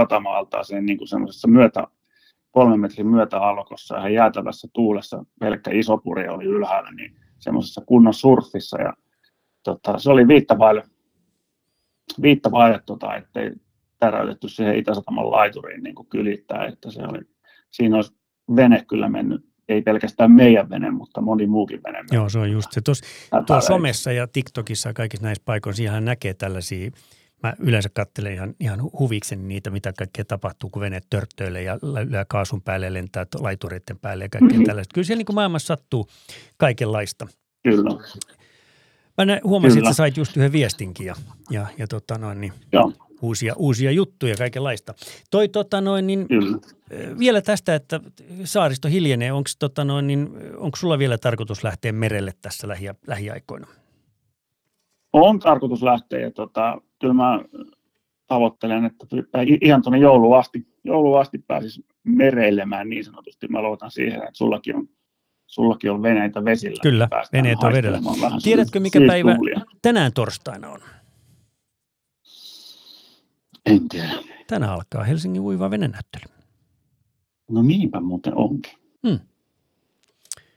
sen 0.64 0.86
niin 0.86 0.98
kuin 0.98 1.08
semmoisessa 1.08 1.48
myötä, 1.48 1.88
kolmen 2.52 2.80
metrin 2.80 3.08
myötäalkossa 3.08 3.98
ja 3.98 4.10
jäätävässä 4.10 4.68
tuulessa 4.74 5.26
pelkkä 5.40 5.72
iso 5.74 5.98
purje 5.98 6.30
oli 6.30 6.46
ylhäällä, 6.46 6.92
niin 6.92 7.16
semmoisessa 7.40 7.82
kunnon 7.86 8.14
surfissa. 8.14 8.82
Ja 8.82 8.94
tota, 9.64 10.00
se 10.00 10.12
oli 10.12 10.28
viittä 10.28 10.58
vaille, 10.58 10.84
viittä 12.22 12.52
vaille 12.52 12.80
tota, 12.86 13.16
ettei 13.16 13.52
täräytetty 14.00 14.50
siihen 14.50 14.76
Itä-Sataman 14.76 15.32
laituriin 15.32 15.84
niin 15.84 15.96
kuin 15.96 16.08
kylittää, 16.08 16.66
että 16.66 16.92
se 16.92 17.02
oli, 17.04 17.20
siinä 17.72 17.96
olisi 17.96 18.14
vene 18.56 18.86
kyllä 18.88 19.10
mennyt 19.10 19.52
ei 19.70 19.82
pelkästään 19.82 20.32
meidän 20.32 20.70
vene, 20.70 20.92
mutta 20.92 21.22
moni 21.22 21.48
muukin 21.48 21.84
vene. 21.84 22.04
Joo, 22.12 22.30
se 22.30 22.40
on 22.40 22.52
just 22.52 22.72
se. 22.72 22.82
Tuossa 22.82 23.68
somessa 23.68 24.12
ja 24.12 24.28
TikTokissa 24.28 24.90
ja 24.90 24.94
kaikissa 24.94 25.26
näissä 25.26 25.44
paikoissa 25.46 25.78
siihen 25.78 26.06
näkee 26.06 26.34
tällaisia 26.34 26.92
Mä 27.44 27.54
yleensä 27.60 27.90
katselen 27.94 28.34
ihan, 28.34 28.56
ihan 28.60 28.82
huvikseni 28.82 29.44
niitä, 29.44 29.70
mitä 29.70 29.94
kaikkea 29.98 30.26
tapahtuu, 30.26 30.70
kun 30.70 30.82
vene 30.82 31.02
törttöilee 31.10 31.64
ja 31.64 31.80
lyö 32.10 32.26
kaasun 32.28 32.62
päälle, 32.62 32.94
lentää 32.94 33.26
laitureiden 33.40 34.00
päälle 34.00 34.24
ja 34.24 34.30
kaikkea 34.30 34.50
mm-hmm. 34.50 34.66
tällaista. 34.66 34.94
Kyllä 34.94 35.06
siellä 35.06 35.20
niin 35.20 35.26
kuin 35.26 35.36
maailmassa 35.36 35.68
sattuu 35.68 36.08
kaikenlaista. 36.58 37.28
Kyllä. 37.64 37.90
Mä 39.18 39.26
nä, 39.26 39.42
huomasin, 39.44 39.78
Kyllä. 39.78 39.90
että 39.90 39.94
sä 39.94 39.98
sait 39.98 40.18
just 40.18 40.38
yhden 40.38 40.52
viestinkin 40.52 41.06
ja, 41.06 41.16
ja, 41.50 41.68
ja 41.78 41.88
tota 41.88 42.18
noin, 42.18 42.42
niin 42.42 42.54
Joo. 42.72 42.94
Uusia, 43.22 43.54
uusia 43.58 43.92
juttuja 43.92 44.36
kaikenlaista. 44.36 44.94
Toi 45.32 45.50
tota 45.50 45.82
noin, 45.82 46.08
niin, 46.08 46.28
Kyllä. 46.28 46.58
vielä 47.20 47.42
tästä, 47.42 47.76
että 47.76 48.00
saaristo 48.44 48.88
hiljenee, 48.88 49.32
onko 49.32 49.50
tota 49.60 49.86
noin, 49.86 50.08
niin, 50.08 50.30
onko 50.58 50.78
sulla 50.78 51.00
vielä 51.00 51.18
tarkoitus 51.18 51.64
lähteä 51.64 51.92
merelle 51.92 52.32
tässä 52.42 52.68
lähi, 52.68 52.86
lähiaikoina? 53.08 53.68
On 55.14 55.40
tarkoitus 55.40 55.84
lähteä 55.84 56.20
ja 56.20 56.32
tota, 56.32 56.82
kyllä 57.02 57.14
mä 57.14 57.40
tavoittelen, 58.28 58.86
että 58.86 59.06
ihan 59.62 59.82
tuonne 59.82 60.00
jouluun 60.00 60.38
asti, 60.38 60.68
jouluun 60.84 61.20
asti 61.20 61.38
pääsisi 61.38 61.86
mereilemään 62.04 62.90
niin 62.90 63.06
sanotusti. 63.06 63.48
Mä 63.48 63.62
luotan 63.62 63.92
siihen, 63.92 64.14
että 64.14 64.32
sullakin 64.34 64.76
on, 64.76 64.88
sullakin 65.48 65.92
on 65.92 66.02
veneitä 66.02 66.46
vesillä. 66.46 66.82
Kyllä, 66.82 67.08
veneet 67.34 67.64
on 67.64 67.74
vedellä. 67.74 68.00
Tiedätkö, 68.44 68.80
mikä 68.80 69.00
päivä 69.08 69.36
tuulia. 69.36 69.62
tänään 69.82 70.14
torstaina 70.14 70.70
on? 70.70 70.80
En 73.66 73.90
tiedä. 73.90 74.10
Tänään 74.48 74.74
alkaa 74.74 75.04
Helsingin 75.04 75.42
uiva 75.42 75.72
venenäyttely. 75.72 76.24
No 77.52 77.62
niinpä 77.62 78.00
muuten 78.00 78.38
onkin. 78.38 78.74
Hmm. 79.08 79.20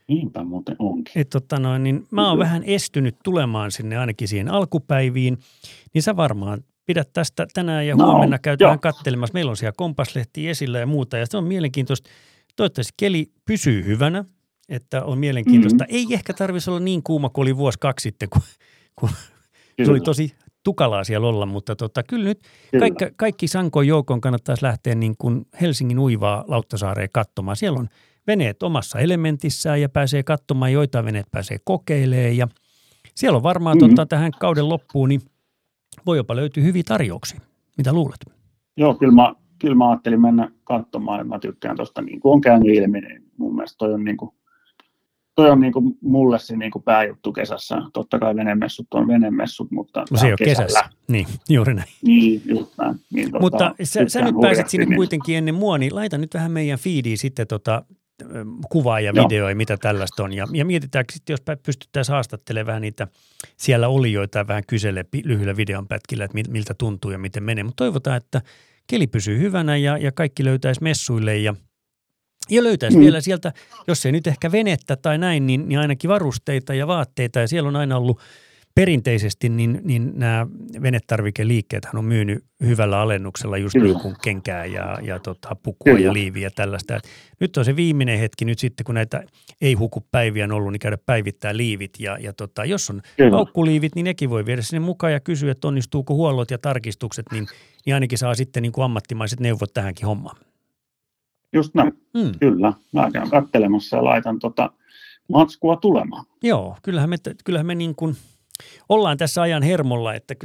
Niinpä 0.07 0.43
muuten 0.43 0.75
onkin. 0.79 1.21
Et, 1.21 1.29
tota 1.29 1.59
noin, 1.59 1.83
niin 1.83 2.07
mä 2.11 2.29
oon 2.29 2.39
vähän 2.39 2.63
estynyt 2.63 3.15
tulemaan 3.23 3.71
sinne 3.71 3.97
ainakin 3.97 4.27
siihen 4.27 4.51
alkupäiviin, 4.51 5.37
niin 5.93 6.03
sä 6.03 6.15
varmaan 6.15 6.63
pidät 6.85 7.09
tästä 7.13 7.47
tänään 7.53 7.87
ja 7.87 7.95
no, 7.95 8.05
huomenna 8.05 8.39
käytään 8.39 8.79
kattelemassa. 8.79 9.33
Meillä 9.33 9.49
on 9.49 9.57
siellä 9.57 9.73
kompaslehti 9.77 10.49
esillä 10.49 10.79
ja 10.79 10.85
muuta 10.85 11.17
ja 11.17 11.25
se 11.25 11.37
on 11.37 11.43
mielenkiintoista. 11.43 12.09
Toivottavasti 12.55 12.93
keli 12.97 13.31
pysyy 13.45 13.85
hyvänä, 13.85 14.25
että 14.69 15.03
on 15.03 15.17
mielenkiintoista. 15.17 15.83
Mm-hmm. 15.83 15.95
Ei 15.95 16.05
ehkä 16.11 16.33
tarvitsisi 16.33 16.69
olla 16.69 16.79
niin 16.79 17.03
kuuma 17.03 17.29
kuin 17.29 17.43
oli 17.43 17.57
vuosi 17.57 17.79
kaksi 17.79 18.03
sitten, 18.03 18.29
kun, 18.29 18.41
kun 18.95 19.09
se 19.85 19.91
oli 19.91 20.01
tosi 20.01 20.35
tukalaa 20.63 21.03
siellä 21.03 21.27
olla, 21.27 21.45
mutta 21.45 21.75
tota, 21.75 22.03
kyllä 22.03 22.25
nyt 22.25 22.39
kyllä. 22.71 22.81
Kaikki, 22.81 23.05
kaikki 23.15 23.47
Sankoin 23.47 23.87
joukon 23.87 24.21
kannattaisi 24.21 24.63
lähteä 24.63 24.95
niin 24.95 25.15
kuin 25.17 25.45
Helsingin 25.61 25.99
uivaa 25.99 26.43
Lauttasaareen 26.47 27.09
katsomaan. 27.13 27.57
Siellä 27.57 27.79
on 27.79 27.89
veneet 28.27 28.63
omassa 28.63 28.99
elementissään 28.99 29.81
ja 29.81 29.89
pääsee 29.89 30.23
katsomaan, 30.23 30.73
joita 30.73 31.05
veneet 31.05 31.27
pääsee 31.31 31.57
kokeilemaan 31.63 32.37
ja 32.37 32.47
siellä 33.15 33.37
on 33.37 33.43
varmaan 33.43 33.77
mm-hmm. 33.77 33.95
tota, 33.95 34.05
tähän 34.05 34.31
kauden 34.39 34.69
loppuun, 34.69 35.09
niin 35.09 35.21
voi 36.05 36.17
jopa 36.17 36.35
löytyä 36.35 36.63
hyviä 36.63 36.83
tarjouksia. 36.85 37.39
Mitä 37.77 37.93
luulet? 37.93 38.19
Joo, 38.77 38.95
kyllä 38.95 39.13
mä, 39.13 39.33
kyllä 39.59 39.75
mä 39.75 39.89
ajattelin 39.89 40.21
mennä 40.21 40.51
katsomaan, 40.63 41.27
mä 41.27 41.39
tykkään 41.39 41.75
tuosta, 41.75 42.01
niin 42.01 42.19
kuin 42.19 42.33
on 42.33 42.41
käynyt 42.41 42.75
ilmi, 42.75 43.01
niin 43.01 43.23
mun 43.37 43.55
mielestä 43.55 43.77
toi 43.77 43.93
on 43.93 44.03
niin 44.03 44.17
kuin, 44.17 44.31
toi 45.35 45.49
on 45.49 45.59
niin 45.59 45.73
kuin 45.73 45.97
mulle 46.01 46.39
se 46.39 46.55
niin 46.55 46.71
kuin 46.71 46.83
pääjuttu 46.83 47.33
kesässä. 47.33 47.81
Totta 47.93 48.19
kai 48.19 48.35
venemessut 48.35 48.87
on 48.93 49.07
venemessut, 49.07 49.71
mutta 49.71 50.03
no 50.11 50.17
se 50.17 50.25
ei 50.25 50.31
ole 50.31 50.37
kesällä. 50.37 50.67
kesässä. 50.67 50.89
Niin, 51.07 51.27
juuri 51.49 51.73
näin. 51.73 51.87
Niin, 52.01 52.41
just 52.45 52.77
näin. 52.77 52.95
Niin, 53.13 53.31
tota, 53.31 53.41
mutta 53.41 53.75
sä, 53.83 54.07
sä 54.07 54.21
nyt 54.21 54.35
pääset 54.41 54.69
sinne 54.69 54.85
niin. 54.85 54.95
kuitenkin 54.95 55.37
ennen 55.37 55.55
mua, 55.55 55.77
niin 55.77 55.95
laita 55.95 56.17
nyt 56.17 56.33
vähän 56.33 56.51
meidän 56.51 56.79
feediin 56.79 57.17
sitten 57.17 57.47
tota, 57.47 57.85
kuvaa 58.69 58.99
ja 58.99 59.13
video 59.13 59.49
ja 59.49 59.55
mitä 59.55 59.77
tällaista 59.77 60.23
on. 60.23 60.33
Ja, 60.33 60.47
ja 60.53 60.65
mietitään 60.65 61.05
sitten, 61.13 61.33
jos 61.33 61.57
pystyttäisiin 61.63 62.13
haastattelemaan 62.13 62.67
vähän 62.67 62.81
niitä 62.81 63.07
siellä 63.57 63.87
olijoita 63.87 64.47
vähän 64.47 64.63
kysele 64.67 65.05
lyhyillä 65.23 65.57
videon 65.57 65.87
pätkillä, 65.87 66.25
että 66.25 66.37
miltä 66.49 66.73
tuntuu 66.73 67.11
ja 67.11 67.17
miten 67.17 67.43
menee. 67.43 67.63
Mutta 67.63 67.83
toivotaan, 67.83 68.17
että 68.17 68.41
keli 68.87 69.07
pysyy 69.07 69.39
hyvänä 69.39 69.77
ja, 69.77 69.97
ja 69.97 70.11
kaikki 70.11 70.45
löytäisi 70.45 70.83
messuille 70.83 71.37
ja, 71.37 71.55
ja 72.49 72.63
löytäisi 72.63 72.97
mm. 72.97 73.03
vielä 73.03 73.21
sieltä, 73.21 73.53
jos 73.87 74.05
ei 74.05 74.11
nyt 74.11 74.27
ehkä 74.27 74.51
venettä 74.51 74.95
tai 74.95 75.17
näin, 75.17 75.47
niin, 75.47 75.69
niin 75.69 75.79
ainakin 75.79 76.09
varusteita 76.09 76.73
ja 76.73 76.87
vaatteita. 76.87 77.39
Ja 77.39 77.47
siellä 77.47 77.67
on 77.67 77.75
aina 77.75 77.97
ollut– 77.97 78.19
perinteisesti 78.75 79.49
niin, 79.49 79.81
niin 79.83 80.11
nämä 80.15 80.47
venetarvikeliikkeet 80.81 81.87
on 81.93 82.05
myynyt 82.05 82.43
hyvällä 82.65 82.99
alennuksella 82.99 83.57
just 83.57 83.75
niin 83.75 83.99
kuin 83.99 84.15
kenkää 84.23 84.65
ja, 84.65 84.97
ja 85.01 85.19
tota, 85.19 85.55
pukua 85.63 85.93
Kyllä. 85.93 86.05
ja 86.05 86.13
liiviä 86.13 86.43
ja 86.43 86.51
tällaista. 86.51 86.95
Et 86.95 87.03
nyt 87.39 87.57
on 87.57 87.65
se 87.65 87.75
viimeinen 87.75 88.19
hetki 88.19 88.45
nyt 88.45 88.59
sitten, 88.59 88.83
kun 88.83 88.95
näitä 88.95 89.23
ei 89.61 89.73
huku 89.73 90.05
päiviä 90.11 90.43
on 90.43 90.51
ollut, 90.51 90.71
niin 90.71 90.79
käydä 90.79 90.97
päivittää 91.05 91.57
liivit. 91.57 91.91
Ja, 91.99 92.17
ja 92.17 92.33
tota, 92.33 92.65
jos 92.65 92.89
on 92.89 93.01
aukkuliivit, 93.33 93.95
niin 93.95 94.03
nekin 94.03 94.29
voi 94.29 94.45
viedä 94.45 94.61
sinne 94.61 94.85
mukaan 94.85 95.13
ja 95.13 95.19
kysyä, 95.19 95.51
että 95.51 95.67
onnistuuko 95.67 96.15
huollot 96.15 96.51
ja 96.51 96.57
tarkistukset, 96.57 97.25
niin, 97.31 97.47
niin 97.85 97.93
ainakin 97.93 98.17
saa 98.17 98.35
sitten 98.35 98.63
niin 98.63 98.71
kuin 98.71 98.85
ammattimaiset 98.85 99.39
neuvot 99.39 99.73
tähänkin 99.73 100.07
hommaan. 100.07 100.37
Just 101.53 101.73
näin, 101.73 101.93
mm. 102.13 102.31
kyllä. 102.39 102.73
Mä 102.91 103.11
käyn 103.11 103.29
katselemassa 103.29 103.97
ja 103.97 104.03
laitan 104.03 104.39
tota 104.39 104.71
matskua 105.29 105.75
tulemaan. 105.75 106.25
Joo, 106.43 106.77
kyllähän 106.83 107.09
me, 107.09 107.17
kyllähän 107.45 107.65
me 107.65 107.75
niin 107.75 107.95
kuin– 107.95 108.15
ollaan 108.89 109.17
tässä 109.17 109.41
ajan 109.41 109.63
hermolla, 109.63 110.13
että 110.13 110.35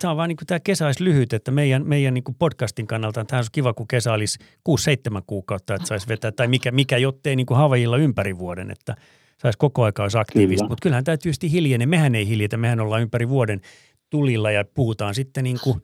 tämä 0.00 0.10
on 0.10 0.16
vaan 0.16 0.28
niin 0.28 0.36
kuin 0.36 0.46
tämä 0.46 0.60
kesä 0.60 0.86
olisi 0.86 1.04
lyhyt, 1.04 1.32
että 1.32 1.50
meidän, 1.50 1.86
meidän 1.86 2.14
niin 2.14 2.24
kuin 2.24 2.36
podcastin 2.38 2.86
kannalta 2.86 3.24
tämä 3.24 3.38
olisi 3.38 3.52
kiva, 3.52 3.74
kun 3.74 3.88
kesä 3.88 4.12
olisi 4.12 4.38
6-7 4.68 5.22
kuukautta, 5.26 5.74
että 5.74 5.88
saisi 5.88 6.08
vetää, 6.08 6.32
tai 6.32 6.48
mikä, 6.48 6.70
mikä 6.70 6.96
jottei 6.96 7.36
niin 7.36 7.46
kuin 7.46 7.58
Havajilla 7.58 7.96
ympäri 7.96 8.38
vuoden, 8.38 8.70
että 8.70 8.94
saisi 9.38 9.58
koko 9.58 9.84
aika 9.84 10.02
olisi 10.02 10.18
aktiivista. 10.18 10.62
Kyllä. 10.62 10.68
Mutta 10.68 10.82
kyllähän 10.82 11.04
tämä 11.04 11.16
tietysti 11.16 11.52
hiljene, 11.52 11.86
mehän 11.86 12.14
ei 12.14 12.28
hiljetä, 12.28 12.56
mehän 12.56 12.80
ollaan 12.80 13.02
ympäri 13.02 13.28
vuoden 13.28 13.60
tulilla 14.10 14.50
ja 14.50 14.64
puhutaan 14.74 15.14
sitten 15.14 15.44
niin 15.44 15.58
kuin 15.64 15.82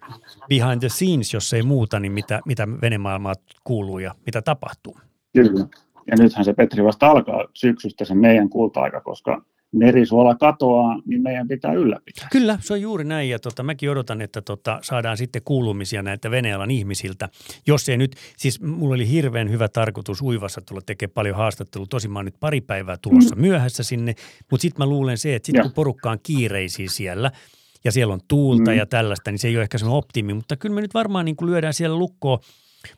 behind 0.48 0.80
the 0.80 0.88
scenes, 0.88 1.34
jos 1.34 1.52
ei 1.52 1.62
muuta, 1.62 2.00
niin 2.00 2.12
mitä, 2.12 2.40
mitä 2.46 2.68
venemaailmaa 2.82 3.34
kuuluu 3.64 3.98
ja 3.98 4.14
mitä 4.26 4.42
tapahtuu. 4.42 4.98
Kyllä. 5.32 5.66
Ja 6.06 6.16
nythän 6.18 6.44
se 6.44 6.52
Petri 6.52 6.84
vasta 6.84 7.06
alkaa 7.06 7.44
syksystä 7.54 8.04
sen 8.04 8.18
meidän 8.18 8.48
kulta-aika, 8.48 9.00
koska 9.00 9.44
merisuola 9.74 10.34
katoaa, 10.34 11.02
niin 11.06 11.22
meidän 11.22 11.48
pitää 11.48 11.72
ylläpitää. 11.72 12.28
Kyllä, 12.32 12.58
se 12.60 12.72
on 12.72 12.80
juuri 12.80 13.04
näin 13.04 13.30
ja 13.30 13.38
tota, 13.38 13.62
mäkin 13.62 13.90
odotan, 13.90 14.20
että 14.20 14.42
tota, 14.42 14.78
saadaan 14.82 15.16
sitten 15.16 15.42
kuulumisia 15.44 16.02
näitä 16.02 16.30
Venealan 16.30 16.70
ihmisiltä. 16.70 17.28
Jos 17.66 17.88
ei 17.88 17.96
nyt, 17.96 18.16
siis 18.36 18.60
mulla 18.60 18.94
oli 18.94 19.08
hirveän 19.08 19.50
hyvä 19.50 19.68
tarkoitus 19.68 20.22
uivassa 20.22 20.60
tulla 20.60 20.80
tekemään 20.86 21.14
paljon 21.14 21.36
haastattelua, 21.36 21.86
tosi 21.90 22.08
mä 22.08 22.18
oon 22.18 22.24
nyt 22.24 22.40
pari 22.40 22.60
päivää 22.60 22.96
tulossa 23.02 23.34
mm. 23.34 23.40
myöhässä 23.40 23.82
sinne, 23.82 24.14
mutta 24.50 24.62
sitten 24.62 24.86
mä 24.86 24.90
luulen 24.90 25.18
se, 25.18 25.34
että 25.34 25.46
sitten 25.46 25.62
kun 25.62 25.72
porukka 25.72 26.10
on 26.10 26.18
kiireisiä 26.22 26.88
siellä 26.88 27.30
ja 27.84 27.92
siellä 27.92 28.14
on 28.14 28.20
tuulta 28.28 28.70
mm. 28.70 28.76
ja 28.76 28.86
tällaista, 28.86 29.30
niin 29.30 29.38
se 29.38 29.48
ei 29.48 29.56
ole 29.56 29.62
ehkä 29.62 29.78
semmoinen 29.78 29.98
optimi, 29.98 30.34
mutta 30.34 30.56
kyllä 30.56 30.74
me 30.74 30.80
nyt 30.80 30.94
varmaan 30.94 31.24
niin 31.24 31.36
kuin 31.36 31.50
lyödään 31.50 31.74
siellä 31.74 31.96
lukkoon 31.96 32.38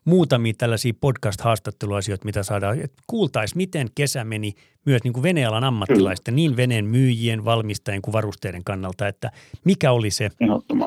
muutamia 0.04 0.52
tällaisia 0.58 0.92
podcast-haastatteluasioita, 1.00 2.24
mitä 2.24 2.42
saadaan, 2.42 2.80
että 2.80 3.02
kuultaisiin, 3.06 3.56
miten 3.56 3.88
kesä 3.94 4.24
meni 4.24 4.54
myös 4.86 5.04
niin 5.04 5.12
kuin 5.12 5.22
venealan 5.22 5.64
ammattilaisten, 5.64 6.36
niin 6.36 6.56
veneen 6.56 6.84
myyjien, 6.84 7.44
valmistajien 7.44 8.02
kuin 8.02 8.12
varusteiden 8.12 8.64
kannalta, 8.64 9.08
että 9.08 9.30
mikä 9.64 9.92
oli 9.92 10.10
se 10.10 10.30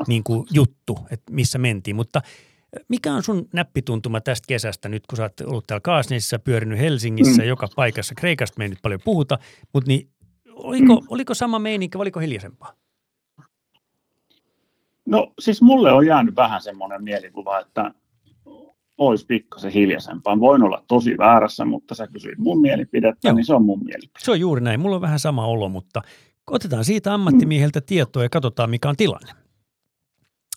niin 0.06 0.24
kuin 0.24 0.46
juttu, 0.52 0.98
että 1.10 1.32
missä 1.32 1.58
mentiin. 1.58 1.96
Mutta 1.96 2.22
mikä 2.88 3.12
on 3.12 3.22
sun 3.22 3.48
näppituntuma 3.52 4.20
tästä 4.20 4.46
kesästä 4.48 4.88
nyt, 4.88 5.06
kun 5.06 5.16
sä 5.16 5.22
oot 5.22 5.40
ollut 5.40 5.66
täällä 5.66 5.80
Kaasneissa, 5.80 6.38
pyörinyt 6.38 6.78
Helsingissä, 6.78 7.42
mm. 7.42 7.48
joka 7.48 7.68
paikassa, 7.76 8.14
Kreikasta 8.14 8.58
me 8.58 8.64
ei 8.64 8.68
nyt 8.68 8.82
paljon 8.82 9.00
puhuta, 9.04 9.38
mutta 9.72 9.88
niin, 9.88 10.08
oliko, 10.54 11.00
mm. 11.00 11.06
oliko 11.10 11.34
sama 11.34 11.58
meininki, 11.58 11.98
oliko 11.98 12.20
hiljaisempaa? 12.20 12.72
No 15.06 15.32
siis 15.38 15.62
mulle 15.62 15.92
on 15.92 16.06
jäänyt 16.06 16.36
vähän 16.36 16.62
semmoinen 16.62 17.04
mielikuva, 17.04 17.60
että 17.60 17.94
olisi 19.00 19.26
pikkasen 19.26 19.72
hiljaisempaa. 19.72 20.40
Voin 20.40 20.62
olla 20.62 20.84
tosi 20.88 21.18
väärässä, 21.18 21.64
mutta 21.64 21.94
sä 21.94 22.06
kysyit 22.06 22.38
mun 22.38 22.60
mielipidettä, 22.60 23.28
Joo. 23.28 23.34
niin 23.34 23.44
se 23.44 23.54
on 23.54 23.64
mun 23.64 23.84
mielipide. 23.84 24.18
Se 24.18 24.30
on 24.30 24.40
juuri 24.40 24.60
näin. 24.60 24.80
Mulla 24.80 24.96
on 24.96 25.02
vähän 25.02 25.18
sama 25.18 25.46
olo, 25.46 25.68
mutta 25.68 26.02
otetaan 26.50 26.84
siitä 26.84 27.14
ammattimieheltä 27.14 27.80
tietoa 27.80 28.22
ja 28.22 28.28
katsotaan, 28.28 28.70
mikä 28.70 28.88
on 28.88 28.96
tilanne. 28.96 29.32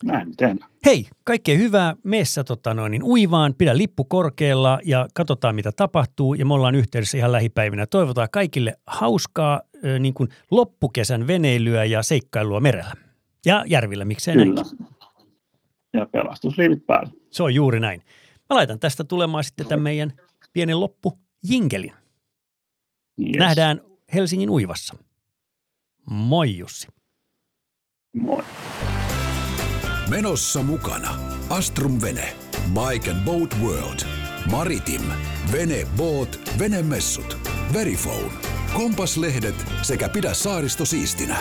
Näin 0.03 0.35
tehdään. 0.37 0.69
Hei, 0.85 1.05
kaikkea 1.23 1.57
hyvää. 1.57 1.95
Meessä 2.03 2.43
tota 2.43 2.73
noin, 2.73 2.91
niin 2.91 3.03
uivaan, 3.03 3.53
pidä 3.57 3.77
lippu 3.77 4.03
korkealla 4.03 4.79
ja 4.85 5.07
katsotaan, 5.13 5.55
mitä 5.55 5.71
tapahtuu. 5.71 6.33
Ja 6.33 6.45
me 6.45 6.53
ollaan 6.53 6.75
yhteydessä 6.75 7.17
ihan 7.17 7.31
lähipäivinä. 7.31 7.85
Toivotaan 7.85 8.27
kaikille 8.31 8.75
hauskaa 8.87 9.61
niin 9.99 10.13
kuin 10.13 10.29
loppukesän 10.51 11.27
veneilyä 11.27 11.85
ja 11.85 12.03
seikkailua 12.03 12.59
merellä. 12.59 12.93
Ja 13.45 13.63
järvillä, 13.67 14.05
miksei 14.05 14.33
Kyllä. 14.33 14.61
näin. 14.61 14.87
Ja 15.93 16.05
pelastusliivit 16.11 16.85
päällä. 16.85 17.09
Se 17.31 17.43
on 17.43 17.55
juuri 17.55 17.79
näin. 17.79 18.01
Mä 18.53 18.57
laitan 18.57 18.79
tästä 18.79 19.03
tulemaan 19.03 19.43
sitten 19.43 19.67
tämän 19.67 19.83
meidän 19.83 20.13
pienen 20.53 20.79
loppu 20.79 21.19
jingelin. 21.43 21.93
Yes. 23.19 23.35
Nähdään 23.37 23.81
Helsingin 24.13 24.49
uivassa. 24.49 24.95
Moi 26.09 26.57
Jussi. 26.57 26.87
Moi. 28.15 28.43
Menossa 30.09 30.63
mukana 30.63 31.15
Astrum 31.49 32.01
Vene, 32.01 32.35
Bike 32.73 33.11
and 33.11 33.25
Boat 33.25 33.55
World, 33.61 33.99
Maritim, 34.51 35.01
Vene 35.51 35.87
Boat, 35.97 36.39
Venemessut, 36.59 37.37
Verifone, 37.73 38.31
Kompaslehdet 38.73 39.65
sekä 39.81 40.09
Pidä 40.09 40.33
saaristo 40.33 40.85
siistinä. 40.85 41.37